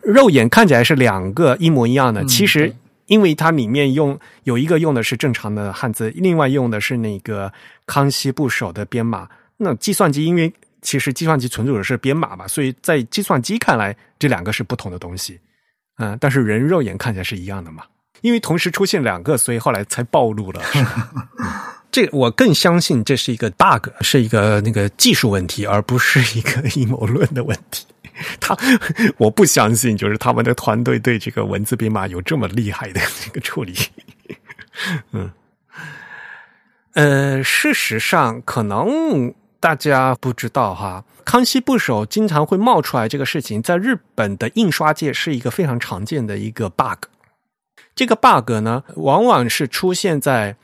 [0.04, 2.74] 肉眼看起来是两个一模一样的，嗯其实
[3.08, 7.52] 因为它里面用有一个用的是正常的汉字，另外用的是那个
[7.86, 9.28] 康熙部首的编码。
[9.58, 15.40] 那计算机因为其实计算机存储的是编码嘛，所以在计算机看来这两个是不同的东西。
[15.98, 17.84] 嗯，但是人肉眼看起来是一样的嘛，
[18.22, 20.62] 因为同时出现两个，所以后来才暴露了。
[21.92, 27.86] 这我更相信这是一个 bug，是一个那个技术问题，而不是一个阴谋论的问题。
[28.40, 28.58] 他，
[29.18, 33.74] 我不相信，就是他们的团队对这个文字编码有这么厉害的这个处理。
[35.12, 35.32] 嗯，
[36.94, 47.06] 呃，事实上，可能大家不知道哈，康熙部首经常会冒出来这个事情，在日本的印刷界是一个非常常见的一个 bug。
[47.94, 50.56] 这个 bug 呢，往往是出现在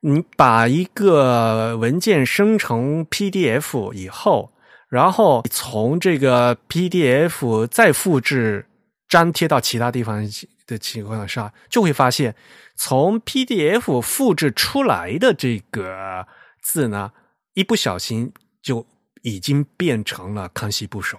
[0.00, 4.50] 你把一个文件生成 PDF 以后，
[4.94, 8.64] 然后从这个 PDF 再复制
[9.08, 10.24] 粘贴到其他地方
[10.68, 12.32] 的情况下，就会发现
[12.76, 16.24] 从 PDF 复制出来的这个
[16.62, 17.10] 字呢，
[17.54, 18.32] 一不小心
[18.62, 18.86] 就
[19.22, 21.18] 已经变成了康熙部首。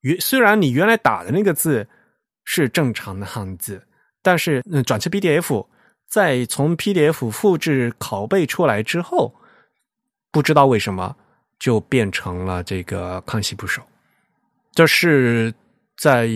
[0.00, 1.86] 原虽然你原来打的那个字
[2.42, 3.86] 是正常的汉字，
[4.22, 5.66] 但是嗯，转成 PDF，
[6.08, 9.34] 再从 PDF 复制拷贝出来之后，
[10.32, 11.14] 不知道为什么
[11.58, 13.82] 就变成了这个康熙部首。
[14.72, 15.52] 这是
[15.96, 16.26] 在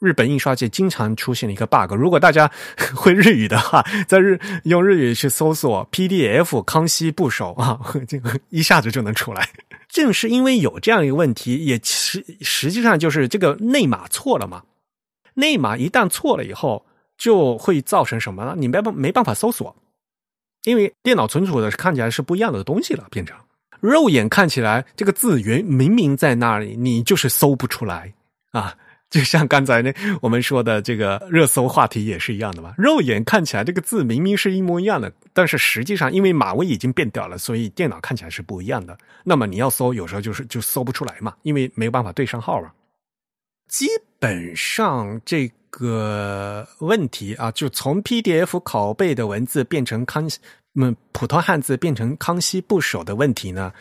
[0.00, 1.92] 日本印刷界经常出现的一个 bug。
[1.94, 2.50] 如果大家
[2.94, 9.48] 会日语的话，在日用日语去搜索 PDF 康熙部首啊，这个一下子就能出来。
[9.88, 14.62] 正是因为有这样一个问题，也实实际上就是这个内码错了嘛。
[15.34, 16.86] 内码一旦错了以后，
[17.16, 18.54] 就会造成什么呢？
[18.56, 19.74] 你没办没办法搜索，
[20.64, 23.36] 因为电脑存储的看起来是不一样的东西了，变成
[23.80, 28.12] 肉眼看起来这个字原明明在那里，你就是搜不出来
[28.52, 28.74] 啊。
[29.10, 38.98] 就像刚才那我们说的这个热搜话题也是一样的嘛，肉眼看起来这个字明明是一模一样的，但是实际上因为码位已经变掉了，所以电脑看起来是不一样的。
[39.24, 42.70] 那么你要搜，有时候就是就搜不出来嘛，因为没有办法对上号嘛。
[43.66, 43.86] 基
[44.18, 50.28] 本上这个问题啊，就从 PDF 拷贝的文字变成康
[50.80, 53.72] 那么，普通汉字变成康熙部首的问题呢，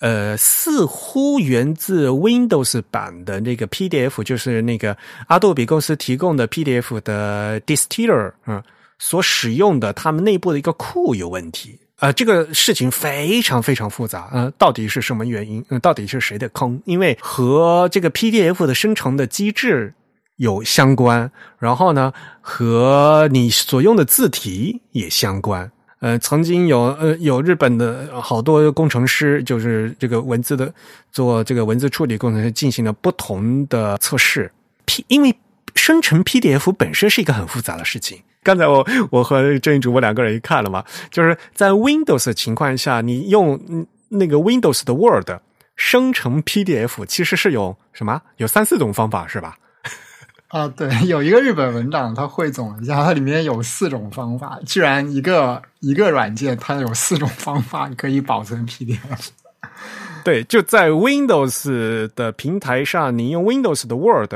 [0.00, 4.94] 呃，似乎源自 Windows 版的那个 PDF，就是那个
[5.26, 8.62] 阿杜比公司提供的 PDF 的 Distiller 啊、
[8.98, 11.78] 所使用的他们内部的一个库有问题。
[12.00, 15.64] 呃，这个事情非常非常复杂，呃，到底是什么原因？
[15.70, 16.78] 嗯、到底是谁的坑？
[16.84, 19.94] 因为和这个 PDF 的生成的机制
[20.36, 25.70] 有相关，然后呢，和你所用的字体也相关。
[26.04, 30.70] 呃，曾经有呃有日本的好多工程师，就是这个文字的
[31.10, 34.52] 做这个文字处理工程师进行了不同的测试。
[34.84, 35.34] P 因为
[35.74, 38.20] 生成 PDF 本身是一个很复杂的事情。
[38.42, 43.58] 刚才我我和正义主播两个人一看了嘛，就是在 Windows 情况下，你用
[44.10, 45.30] 那个 Windows 的 Word
[45.74, 49.56] 生成 PDF，其实是有什么有三四种方法是吧？
[50.54, 54.56] 啊，对， 有一个日本文档，它汇总了一下，它里面有四种方法。
[54.64, 59.30] 居然一个一个软件，它有四种方法可以保存 PDF。
[60.24, 64.32] 对，就在 Windows 的平台上，你用 Windows 的 Word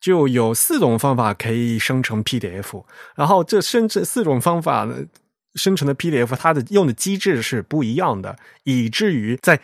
[0.00, 2.84] 就有四种方法可以生成 PDF，
[3.16, 4.94] 然后这甚至四种方法呢
[5.56, 9.58] 生成的 PDF，它的用的机制是不一样的，以至于在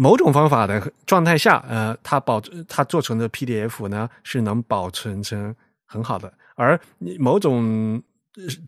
[0.00, 5.52] 某种方法的状态下，呃，它保它做成的 PDF 呢是能保存成
[5.84, 6.78] 很好的，而
[7.18, 8.00] 某种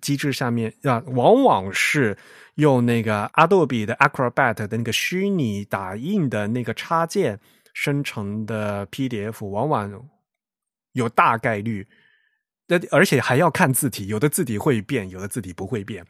[0.02, 2.18] 机制下面啊，往往是
[2.56, 7.38] 用那个 Adobe 的 Acrobat 的那个虚拟打印的那个插件
[7.72, 10.08] 生成的 PDF，往往
[10.94, 11.86] 有大概率。
[12.66, 16.04] 那而且还要看字体，有的字体会变，有的字体不会变，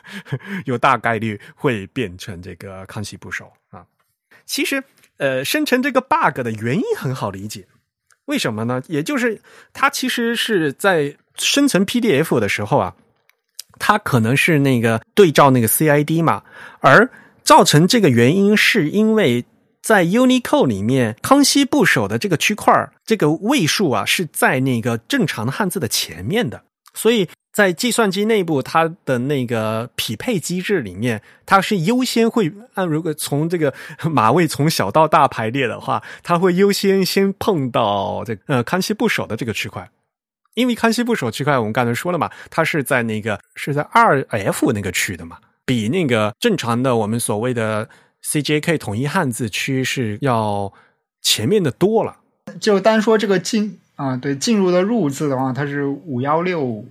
[0.66, 3.50] 有大概率会变成这个康熙部首。
[4.48, 4.82] 其实，
[5.18, 7.66] 呃，生成这个 bug 的原因很好理解，
[8.24, 8.82] 为什么呢？
[8.88, 9.40] 也就是
[9.74, 12.94] 它其实是在生成 PDF 的时候啊，
[13.78, 16.42] 它可能是那个对照那个 CID 嘛，
[16.80, 17.08] 而
[17.44, 19.44] 造成这个原因是因为
[19.82, 26.62] 在 Unicode 里面，康熙部首的这个区块这个位数啊是在那个正常的汉字的前面的，
[26.98, 27.28] 所以。
[27.50, 33.74] 在计算机内部，它的那个匹配机制里面，它是优先会按如果从这个
[34.08, 39.90] 码位从小到大排列的话，它会优先先碰到这呃康熙部首的这个区块，
[40.54, 47.88] 因为康熙部首区块我们刚才说了嘛，它是在那个是在二 F 那个区的嘛，比那个正常的我们所谓的
[48.22, 50.72] CJK 统一汉字区是要
[51.20, 52.18] 前面的多了。
[52.60, 56.86] 就单说这个进啊，对进入的入字的话，它是五幺六五，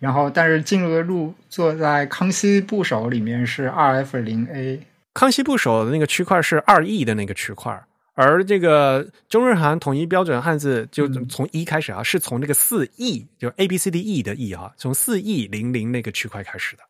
[0.00, 4.80] 然后但是进入的入坐在康熙部首里面是二 F 零 A。
[5.14, 7.80] 康熙部首的那个区块是二 E 的那个区块，
[8.14, 16.82] 而这个中日韩统一标准汉字就从一开始啊，是从这个四 E 就 A B C D E 的 E 啊，从四 E 零零那个区块开始的，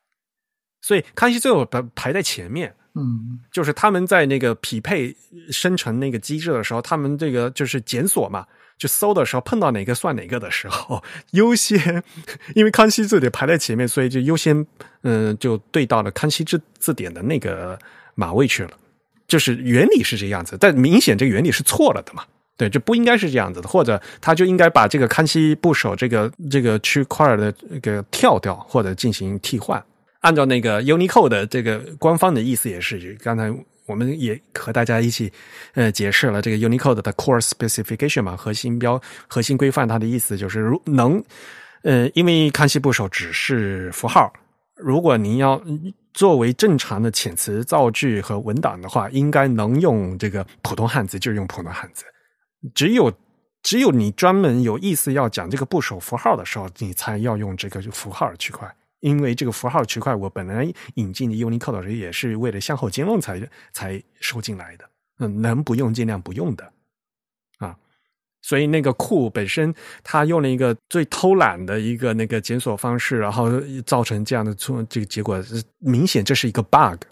[0.81, 2.75] 所以康熙最后排排在前面。
[2.99, 5.15] 嗯，就是他们在那个匹配
[5.51, 8.47] 生成那个机制的时候，他们这个就是检索嘛，
[8.79, 12.03] 就搜的时候碰到哪个算哪个的时候，优先，
[12.55, 14.67] 因为康熙字典排在前面，所以就优先，
[15.03, 17.79] 嗯，就对到了康熙字字典的那个
[18.15, 18.71] 码位去了。
[19.29, 22.25] 就是原理是这样子，但明显这个原理是错了的嘛？
[22.57, 29.85] 对，就不应该是这样子的，或者他就应该把这个康熙部首这个这个区块的这个跳掉，或者进行替换。
[30.27, 33.49] 按照那个 Unicode 的这个官方的意思也是，刚才
[33.87, 35.33] 我们也和大家一起
[35.75, 41.23] 呃解释了这个 Unicode 的 Core Specification 嘛，核心标核心规范，它的意思就是如能
[41.83, 44.33] 呃，因为康熙部首只是符号，
[44.75, 45.63] 如果您要
[46.13, 52.05] 作为正常的遣词造句和文档的话，应该能用这个普通汉字就用普通汉字，
[52.75, 53.13] 只有
[53.63, 58.69] 只有你专门有意思要讲这个部首符号的时候，你才要用这个符号区块。
[59.07, 63.41] 因为这个符号区块，我本来引进的 Unicode 时也是为了向后兼容才
[63.73, 64.85] 才收进来的。
[65.21, 66.73] 嗯，能不用尽量不用的
[67.59, 67.77] 啊。
[68.43, 73.49] 所以那个库本身，它用了一个最偷懒的一个那个检索方式，然后
[73.87, 75.41] 造成这样的出这个结果，
[75.79, 77.05] 明显这是一个 bug。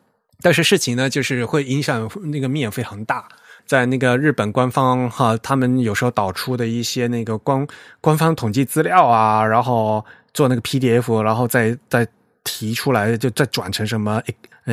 [0.42, 3.28] 但是事情呢，就是会影响那个面非常大。
[3.66, 7.64] 在那个日本官方哈，他们有时候导出的一些那个官
[8.00, 10.04] 官方统计资料啊，然后。
[10.34, 12.06] 做那个 PDF，然后再再
[12.42, 14.20] 提出来，就再转成什么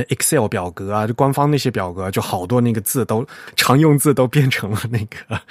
[0.09, 5.41] Excel 表格啊，就官方那些表格，就好多那个字都常用字都变成了那个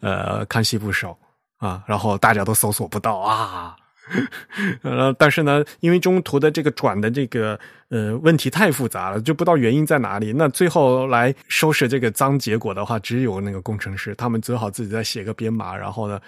[0.00, 1.16] 呃康熙部首
[1.58, 3.76] 啊，然后大家都搜索不到啊。
[4.82, 7.58] 呃，但是呢，因为中途的这个转的这个
[7.90, 10.32] 呃问题太复杂了，就不知道原因在哪里。
[10.32, 16.20] 那最后来收拾这个脏结果的话，只有那个工程师，他们只好自己再写个编码，然后呢。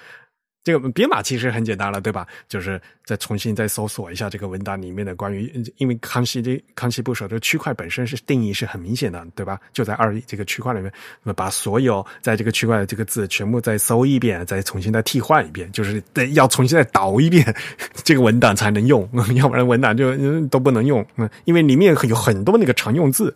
[0.64, 2.26] 这个编码其实很简单了，对吧？
[2.48, 9.58] 就是再重新再搜索一下这个文档里面的关于，因为康熙的康熙部首这个区块本身是定义是很明显的，对吧？
[9.72, 10.92] 就在二这个区块里面，
[11.22, 17.44] 那么把所有在这个区块的这个字全部再搜一遍，再重新再替换一遍，就是得要重新再导一遍
[18.04, 23.34] 这个文档才能用， 要不然文档就都不能用，嗯，因为里面有很多那个常用字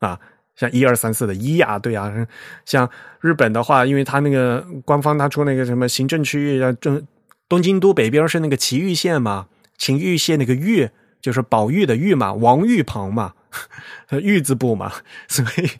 [0.00, 0.20] 啊。
[0.58, 2.12] 像一二三四的一啊，对啊，
[2.64, 2.90] 像
[3.20, 7.00] 日本的话，因为他那个官方他出那个什么行政区域啊，东
[7.48, 9.46] 东京都北边是那个埼玉县嘛，
[9.78, 10.90] 埼玉县那个玉
[11.20, 13.34] 就是宝玉的玉嘛，王玉旁嘛，
[14.20, 14.92] 玉字部嘛，
[15.28, 15.70] 所以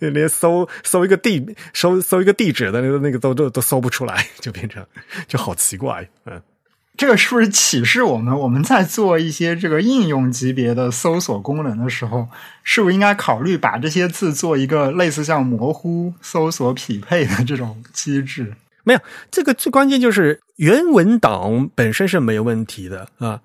[0.12, 4.84] 连搜搜一个地搜搜一个地址的那个那个都都都搜不出来，就变成
[5.26, 6.42] 就好奇怪，嗯。
[6.96, 12.28] 这个是不是启示我们，我们在做一些这个应用级别的搜索功能的时候，
[12.62, 18.54] 是不是应该考虑把这些字做一个类似像模糊搜索匹配的这种机制？
[18.84, 23.40] 没有，这个最关键就是原文档本身是没有问题的啊，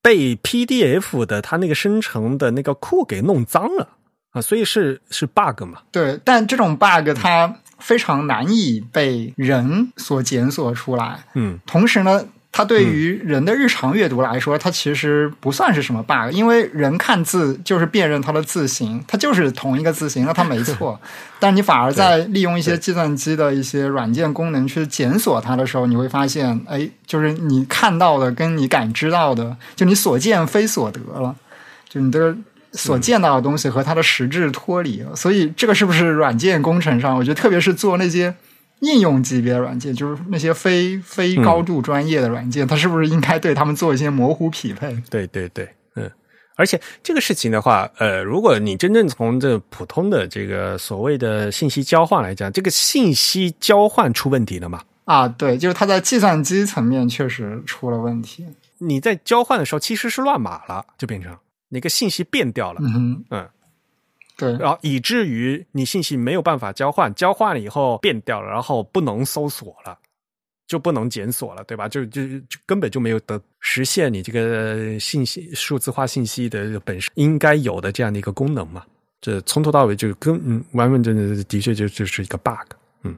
[0.00, 3.88] 被 PDF 的它那个生成的那个库给弄脏了
[4.30, 5.82] 啊，所以是是 bug 嘛？
[5.90, 11.24] 对，但这种 bug 它非常难以被人所检索出来。
[11.34, 12.24] 嗯，同时呢。
[12.58, 21.00] 它对于人的日常阅读来说，它其实不算是什么 bug，因为人看字就是辨认它的字形，它就是同一个字形，那它没 错。
[21.38, 31.36] 但你反而在利用一些计算机的一些软件功能去检索它的时候，你会发现，哎，就是你看到的跟你感知到的，就你所见非所得了，
[31.88, 32.36] 就你的
[32.72, 35.14] 所见到的东西和它的实质脱离了。
[35.14, 38.34] 所以，这个是不是软件工程上，我觉得特别是做那些。
[38.80, 44.96] 应用级别软件就是那些非非高度专业的软件，它是不是应该对他们做一些模糊匹配？
[45.10, 46.10] 对对对，嗯，
[46.56, 54.82] 而且这个事情的话，呃，如果你真正从这普通的这个所谓的信息交换来讲，这个信息交换出问题了嘛？
[55.04, 58.46] 啊，对，就是它在计算机层面确实出了问题。
[58.78, 61.36] 你在交换的时候其实是乱码了，就变成
[61.70, 62.80] 那个信息变掉了。
[62.82, 63.48] 嗯嗯。
[64.38, 69.98] 对，然后以至于你信息没有办法交换，交换了以后变掉了，然后不能搜索了，
[70.68, 71.88] 就不能检索了，对吧？
[71.88, 78.84] 就就就根本就没有得实现你这个信息数字化信息的本身应该有的这样的一个功能嘛？
[79.20, 82.54] 这从头到尾就跟嗯完完整整的确就就是一个 bug
[83.02, 83.16] 嗯。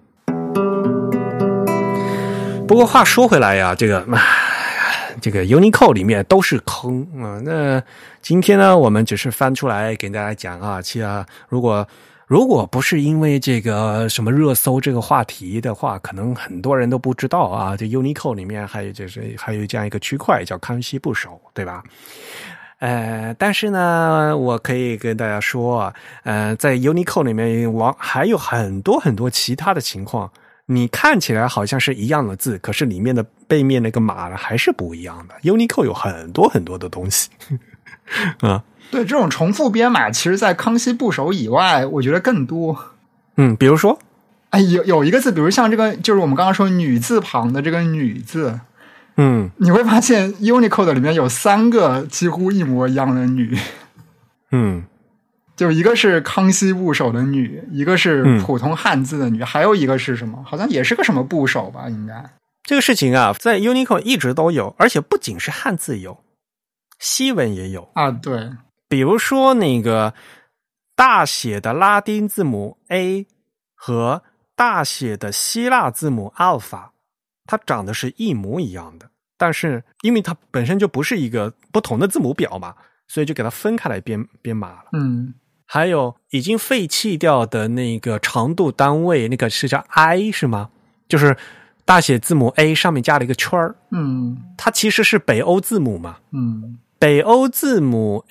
[2.66, 4.02] 不过话说回来呀，这个
[5.20, 7.38] 这个 UNICO 里面都是坑啊。
[7.44, 7.80] 那
[8.20, 10.82] 今天呢，我们只是翻出来给大家讲啊。
[10.82, 11.86] 其实，如果
[12.26, 17.76] 如果不是因为这个什么热搜这个话题的话，可能很多人都不知道啊。
[17.76, 21.84] 这 UNICO 里面还有就是还有这样一个区块叫康熙部首，对吧？
[22.78, 25.92] 呃，但是呢，我可以跟大家说，
[26.22, 30.30] 呃，在 UNICO 里面，往还有很多很多其他的情况。
[30.72, 35.34] 你看起来好像是一样的字，可是里面的背面那个码还是不一样的。
[35.42, 37.28] Unicode 有很多很多的东西，
[38.38, 42.78] 啊，对，这种重复编码，其实，在康熙部首以外，我觉得更多。
[43.36, 43.98] 嗯，比如说，
[44.50, 48.60] 哎，有有一个字，比如像这个，就是我们刚刚说女字旁的这个“女”字，
[49.16, 53.58] 嗯，你会发现 Unicode 里面有三个几乎一模一样的“女”，
[54.52, 54.84] 嗯。
[55.60, 60.42] 就一个是康熙部首的“女”，一个是普通汉字的“女”，还有一个是什么？
[60.42, 61.86] 好像也是个什么部首吧？
[61.90, 62.30] 应该
[62.62, 66.24] 这个事情啊，在 Unicode 一直都有，而且不仅是汉字有，
[66.98, 68.10] 西文也有啊。
[68.10, 68.50] 对，
[68.88, 70.14] 比如说那个
[70.96, 73.26] 大写的拉丁字母 A
[73.74, 74.22] 和
[74.56, 76.88] 大写的希腊字母 Alpha，
[77.44, 82.74] 它长得是一模一样的，但是因为它本身就不是一个不同的字母表嘛，
[83.08, 84.84] 所以就给它分开来编编码了。
[84.94, 85.34] 嗯。
[85.72, 90.70] 还有已经废弃掉的那个长度单位，那个是叫 i 是吗？
[91.06, 91.36] 就是
[91.84, 93.76] 大写字母 A 上面加了一个圈儿。
[93.92, 96.18] 嗯，它其实是北欧字母嘛。
[96.32, 98.24] 嗯，北欧字母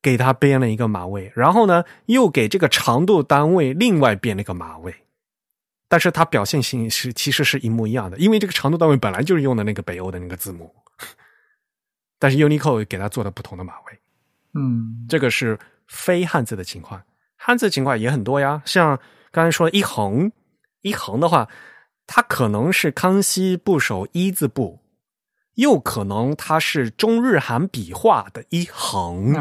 [0.00, 4.94] 给它编了一个码位，然后呢，又给这个长度单位另外编了一个码位，
[5.90, 10.74] 但是它表现性是其实是一模一样的，因为这个长度单位本来就是用的那个北欧的那个字母，
[12.18, 13.98] 但是 Unicode 给它做了不同的码位。
[14.54, 15.58] 嗯，这个是。
[15.86, 17.02] 非汉字的情况，
[17.36, 18.62] 汉字情况也很多呀。
[18.64, 18.98] 像
[19.30, 20.30] 刚才说一横，
[20.82, 21.48] 一横的话，
[22.06, 24.80] 它可能是康熙部首一字部，
[25.54, 29.32] 又可能它是中日韩笔画的一横，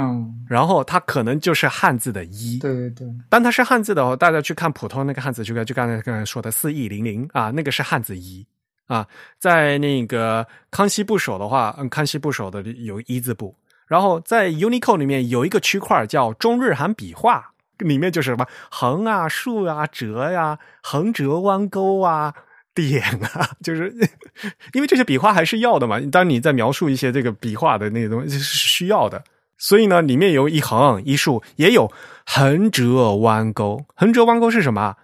[0.48, 2.60] 然后它可能就是汉字的一。
[2.60, 8.46] 对对对，当它是汉字的话，大家去看普通那个汉字，就就刚才刚才说的四亿零零啊，那个是汉字一
[8.88, 9.08] 啊。
[9.40, 13.56] 在那个康熙部首的话，嗯，康熙部首的有一字部。
[13.88, 22.34] 然后在 Unicode 里面有一个区块叫中日韩笔画，里面就是什么横啊、竖啊、折呀、横折弯钩啊、
[22.74, 23.94] 点啊，就是
[24.74, 26.00] 因为这些笔画还是要的嘛。
[26.12, 29.24] 当你在描述一些这个笔画的那个东西是需要的，
[29.58, 31.92] 所以呢，里面有一横一竖，也有
[32.26, 33.86] 横折弯钩。
[33.96, 34.96] 横折弯钩是什么？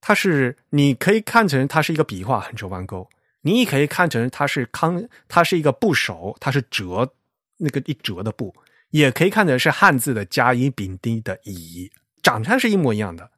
[0.00, 3.08] 它是你可以看成它是一个笔画横折弯钩，
[3.42, 7.12] 你也可以看成它是康，它是一个部首，它是折。
[7.58, 8.54] 那个一折的布，
[8.90, 11.90] 也可以看成是汉字的甲乙丙丁的乙，
[12.22, 13.30] 长相是一模一样的，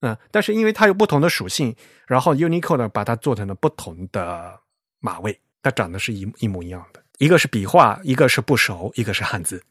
[0.00, 1.74] 嗯，但是因为它有不同的属性，
[2.06, 4.60] 然后 Unicode 呢把它做成了不同的
[5.00, 9.62] 码位，它长得是一一模一样的，一个是笔画，一个是部首，一个是汉字，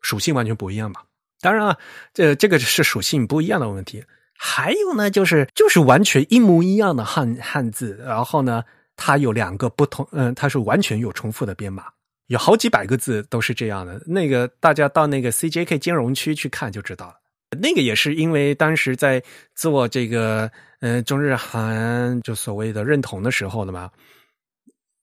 [0.00, 1.00] 属性完全不一样嘛。
[1.40, 1.78] 当然了，
[2.12, 4.04] 这这个是属性不一样的问题。
[4.36, 8.64] 还有呢，就是就是完全一模一样的汉汉字，然后呢，
[8.96, 11.84] 它有两个不同，嗯，它是完全有重复的编码。
[12.28, 17.14] 有好几百个字都是这样的，那个大家到那个 CJK 兼容区去看就知道了。
[17.60, 19.22] 那个也是因为当时在
[19.54, 23.90] 做这个，嗯，中日韩就所谓的认同的时候的嘛，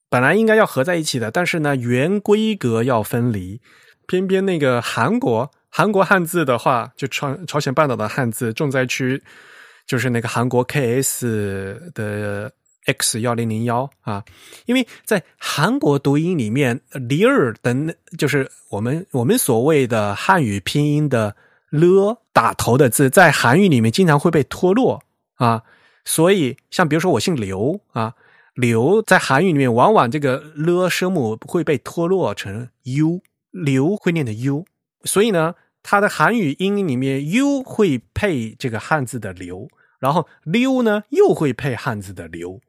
[0.10, 3.62] 本来应该要合在一起的，但是呢，原规格要分离，
[4.08, 9.22] 偏偏那个韩国韩国汉字的话，就朝朝鲜半岛的汉字重灾区，
[9.86, 12.52] 就是那个韩国 KS 的。
[12.86, 14.26] X 幺零零幺啊，
[14.66, 21.36] 因为在韩国读音里面，里尔的就是我们我们所谓的汉语拼音的
[21.70, 25.04] 了打头的字，在韩语里面经常会被脱落
[25.36, 25.64] 啊，
[26.04, 28.16] 所以像比如说我姓刘啊，
[28.56, 33.22] 刘在韩语里面往往这个了声母会被脱落成 u，
[33.52, 34.66] 刘会念的 u，
[35.04, 35.54] 所以呢，
[35.84, 39.68] 它的韩语音里面 u 会配这个汉字的刘，
[40.00, 42.60] 然后溜呢又会配汉字的刘。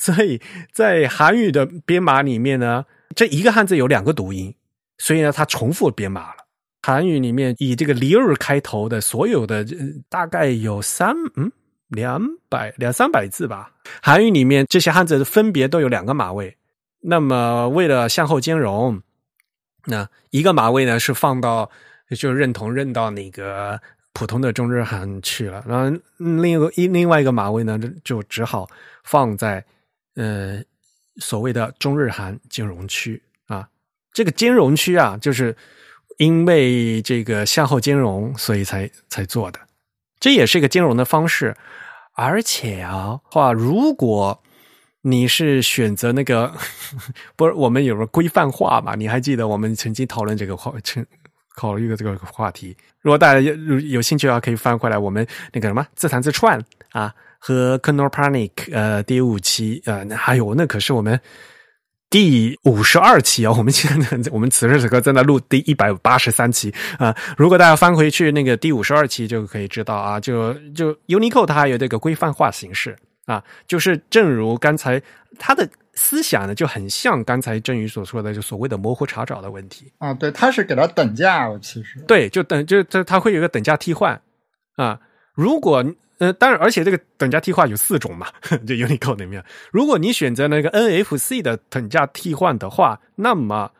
[0.00, 0.40] 所以
[0.72, 4.54] 在韩语的编码里面呢，这一个汉字有两个读音，
[4.96, 6.46] 所以呢，它重复编码了。
[6.82, 9.62] 韩语里面以这个“里尔”开头的所有的，
[10.08, 11.52] 大概有三嗯
[11.88, 12.18] 两
[12.48, 13.70] 百两三百字吧。
[14.02, 16.56] 韩语里面这些汉字分别都有两个码位。
[17.02, 19.02] 那么为了向后兼容，
[19.84, 21.70] 那一个码位呢是放到
[22.16, 23.78] 就认同认到那个
[24.14, 28.66] 普通的中日韩去了，然后另一个一另外一个码位呢就只好
[29.04, 29.62] 放在。
[30.20, 30.62] 呃，
[31.16, 33.66] 所谓的中日韩金融区啊，
[34.12, 35.56] 这个金融区啊，就是
[36.18, 39.58] 因为这个向后兼容，所以才才做的。
[40.18, 41.56] 这也是一个兼容的方式。
[42.12, 44.42] 而且啊，话如果
[45.00, 46.52] 你是选择那个
[47.34, 48.94] 不是我们有个规范化嘛？
[48.94, 50.74] 你还记得我们曾经讨论这个话，
[51.56, 52.76] 考虑的这个话题？
[53.00, 61.18] 如果大家有有兴趣的话，可以翻回来我们那个什么自弹自串啊，和 k n o r Panic 呃第五期呃，还有那可是我们
[62.08, 67.16] 第五十二期啊，我们现在我们此时此刻正在录第一百八十三期啊。
[67.36, 72.96] 如果大家翻回去那个第五十二期，就可以知道啊，就就 Unicode 它有这个规范化形式。
[73.26, 75.00] 啊，就是正如刚才
[75.38, 80.12] 他的思想呢，就很像刚才振宇所说的，就所谓的模糊查找的问题啊。
[80.12, 84.20] 对，他是给他等价，其实对，就等就这他会有一个等价替换
[84.74, 84.98] 啊。
[85.34, 85.84] 如果
[86.20, 88.26] 呃，当然，而且这个等价替换有四种嘛，
[88.68, 89.42] 就 Unicode 里面，
[89.72, 93.70] 如果你选择那个 NFC 的等价替换的话，那么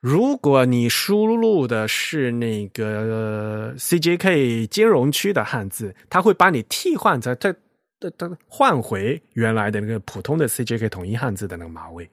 [0.00, 7.52] 如果你输入的是那个 CJK 兼容区的汉字，它会把你替换在它
[7.98, 12.08] 它它换回原来的那个普通的 CJK 统一汉字的那个码位。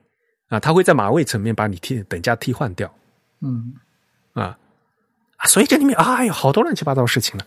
[0.48, 2.92] 啊，它会在码位层面把你替等价替换掉，
[3.42, 3.72] 嗯。
[4.32, 4.58] 啊。
[5.36, 7.46] 啊，所以这里面哎呀，好多乱七八糟事情了。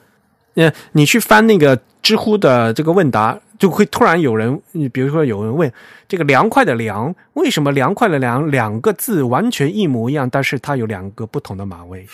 [0.55, 5.71] 呃，你去翻那个知乎的这个问答，就会突然有人，你比如说有人问
[6.07, 12.05] 这个“凉快”的“凉”，为什么“凉快”的“凉”两个字完全一模一样，但是它有两个不同的马位？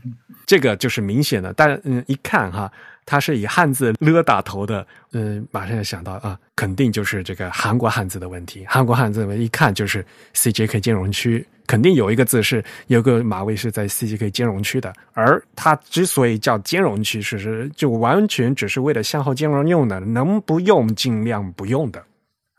[0.46, 2.70] 这个就是明显的，但嗯，一看哈。
[3.06, 8.66] 它是以汉字了打头的，嗯，马上就想到啊，肯定就是这个韩国汉字的问题。
[8.68, 10.04] 韩国汉字一看就是
[10.34, 14.92] CJK 兼容区，肯定有一个字是有个码位是在 CJK 兼容区的。
[15.12, 22.04] 而它之所以叫兼容区，是是就完全只是为了向后兼容用的，能不用尽量不用的。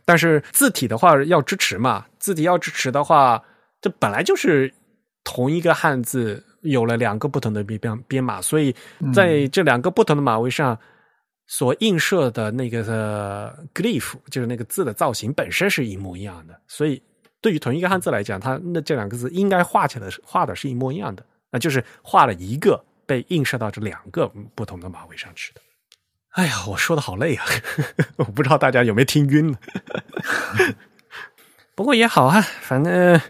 [0.06, 3.44] 但是字体的话要支持嘛，字体要支持的话，
[3.82, 4.74] 这本来就是
[5.26, 6.46] 同一个汉字。
[6.70, 8.76] 有了两个不同的编编编码，所以
[9.14, 10.78] 在这两个不同的码位上
[11.48, 16.60] 所映射的那个 glyph，就是那个字的造型本身是一模一样的。
[16.68, 17.02] 所以
[17.42, 25.62] 对于同一个汉字来讲，它那这两个字应该画起来画的是一模一样的，那就是画了一个被映射到这两个不同的码位上去的。
[26.32, 27.46] 哎呀，我说的好累啊，
[28.18, 29.58] 我不知道大家有没有听晕了。
[31.76, 33.22] 不过也好啊，反正。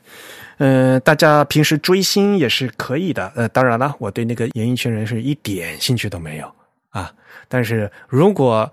[0.58, 3.32] 嗯，大家平时追星也是可以的。
[3.36, 6.52] 呃，当然了，我对那个演艺圈人是一点兴趣都没有
[6.90, 7.12] 啊。
[7.48, 8.72] 但是如果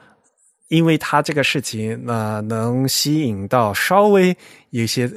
[0.69, 4.35] 因为他这个事情，那能吸引到稍微
[4.71, 5.09] 有一些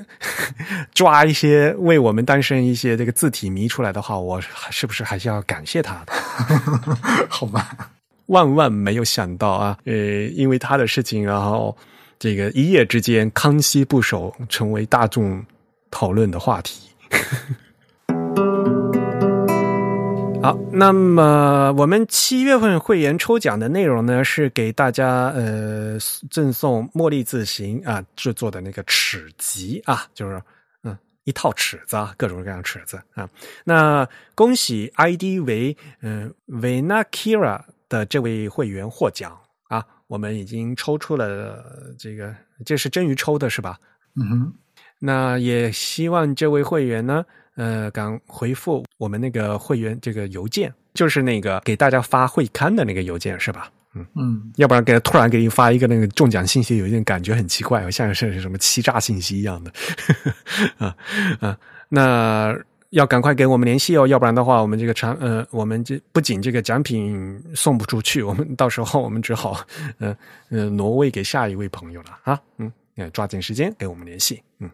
[0.93, 4.39] 抓一些为我们单身一些这个字体迷出来的话，我
[4.69, 6.13] 是不是还是要感谢他的？
[7.29, 7.91] 好吧，
[8.27, 9.77] 万万没有想到啊！
[9.85, 9.93] 呃，
[10.35, 11.75] 因为他的事情，然后
[12.19, 15.43] 这个一夜之间，康熙不守，成为大众。
[15.91, 16.89] 讨论的话题。
[20.39, 25.97] 好，那么我们七月份会员抽奖的内容呢，是给大家呃
[26.29, 30.41] 赠送茉莉字形啊制作的那个尺集啊，就是
[30.83, 33.27] 嗯一套尺子啊，各种各样尺子啊。
[33.65, 37.59] 那恭喜 ID 为嗯 Venakira
[37.89, 39.37] 的这位会员获奖
[39.69, 42.33] 啊，我们已经抽出了这个，
[42.63, 43.77] 这是真鱼抽的是吧？
[44.15, 44.53] 嗯哼。
[44.99, 47.23] 那也希望这位会员呢，
[47.55, 53.71] 呃，敢回复我们那个会员这个邮件，就是那个给大家发会刊的那个邮件，是吧？
[53.93, 59.71] 嗯嗯，要不然给他突然给你发一个那个中奖信息，有一点感觉很奇怪，像是什么欺诈信息一样的。
[60.77, 60.95] 啊
[61.39, 61.57] 啊，
[61.89, 62.55] 那
[62.91, 69.59] 要赶快给我们联系哦，要不然的话，我们这个产呃，我们这不仅这个奖品送不出去，我们到时候我们只好
[69.99, 70.15] 呃
[70.49, 72.39] 呃挪位给下一位朋友了啊。
[72.57, 72.71] 嗯，
[73.13, 74.69] 抓紧时间给我们联系，嗯。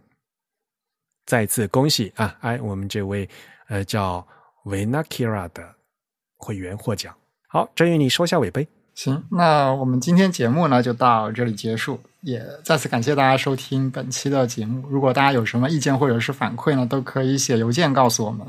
[1.25, 2.35] 再次恭喜啊！
[2.41, 3.27] 哎，我们这位
[3.67, 4.25] 呃叫
[4.65, 5.73] 维纳 Kira 的
[6.37, 7.13] 会员获奖。
[7.47, 8.67] 好，郑宇，你收下尾杯。
[8.95, 14.87] 行，那我们今天节目呢就到这里结束，也再次感谢大家收听本期的节目。
[14.87, 18.45] 如果大家有什么意见或者是反馈呢，都可以写邮件告诉我们。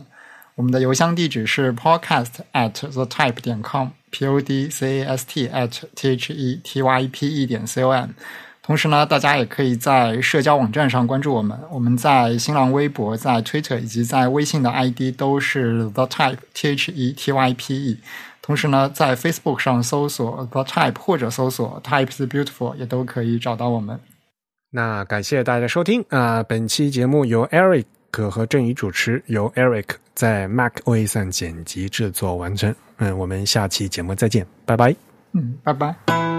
[0.57, 6.13] 我们的邮箱地址是 podcast at the type 点 com，p o d c a s t at t
[6.13, 8.11] h e t y p e 点 c o m。
[8.66, 11.59] 同时呢，大家也可以在社交网站上关注我们。
[11.70, 17.99] 我们在新浪微博、在 Twitter 以及在微信的 ID 都是 The Type T H E T Y P E。
[18.41, 24.01] 同时呢，在 Facebook 上搜索 The Type 或者搜索 Types Beautiful 也都可以找到我们。
[24.70, 26.43] 那感谢大家收听啊！
[26.43, 27.85] 本期节目由 Eric
[28.31, 29.85] 和郑宇主持，由 Eric
[30.15, 32.74] 在 Mac OS 上剪辑制作完成。
[32.97, 34.97] 嗯，我们下期节目再见，拜拜。
[35.32, 36.34] 嗯，拜拜。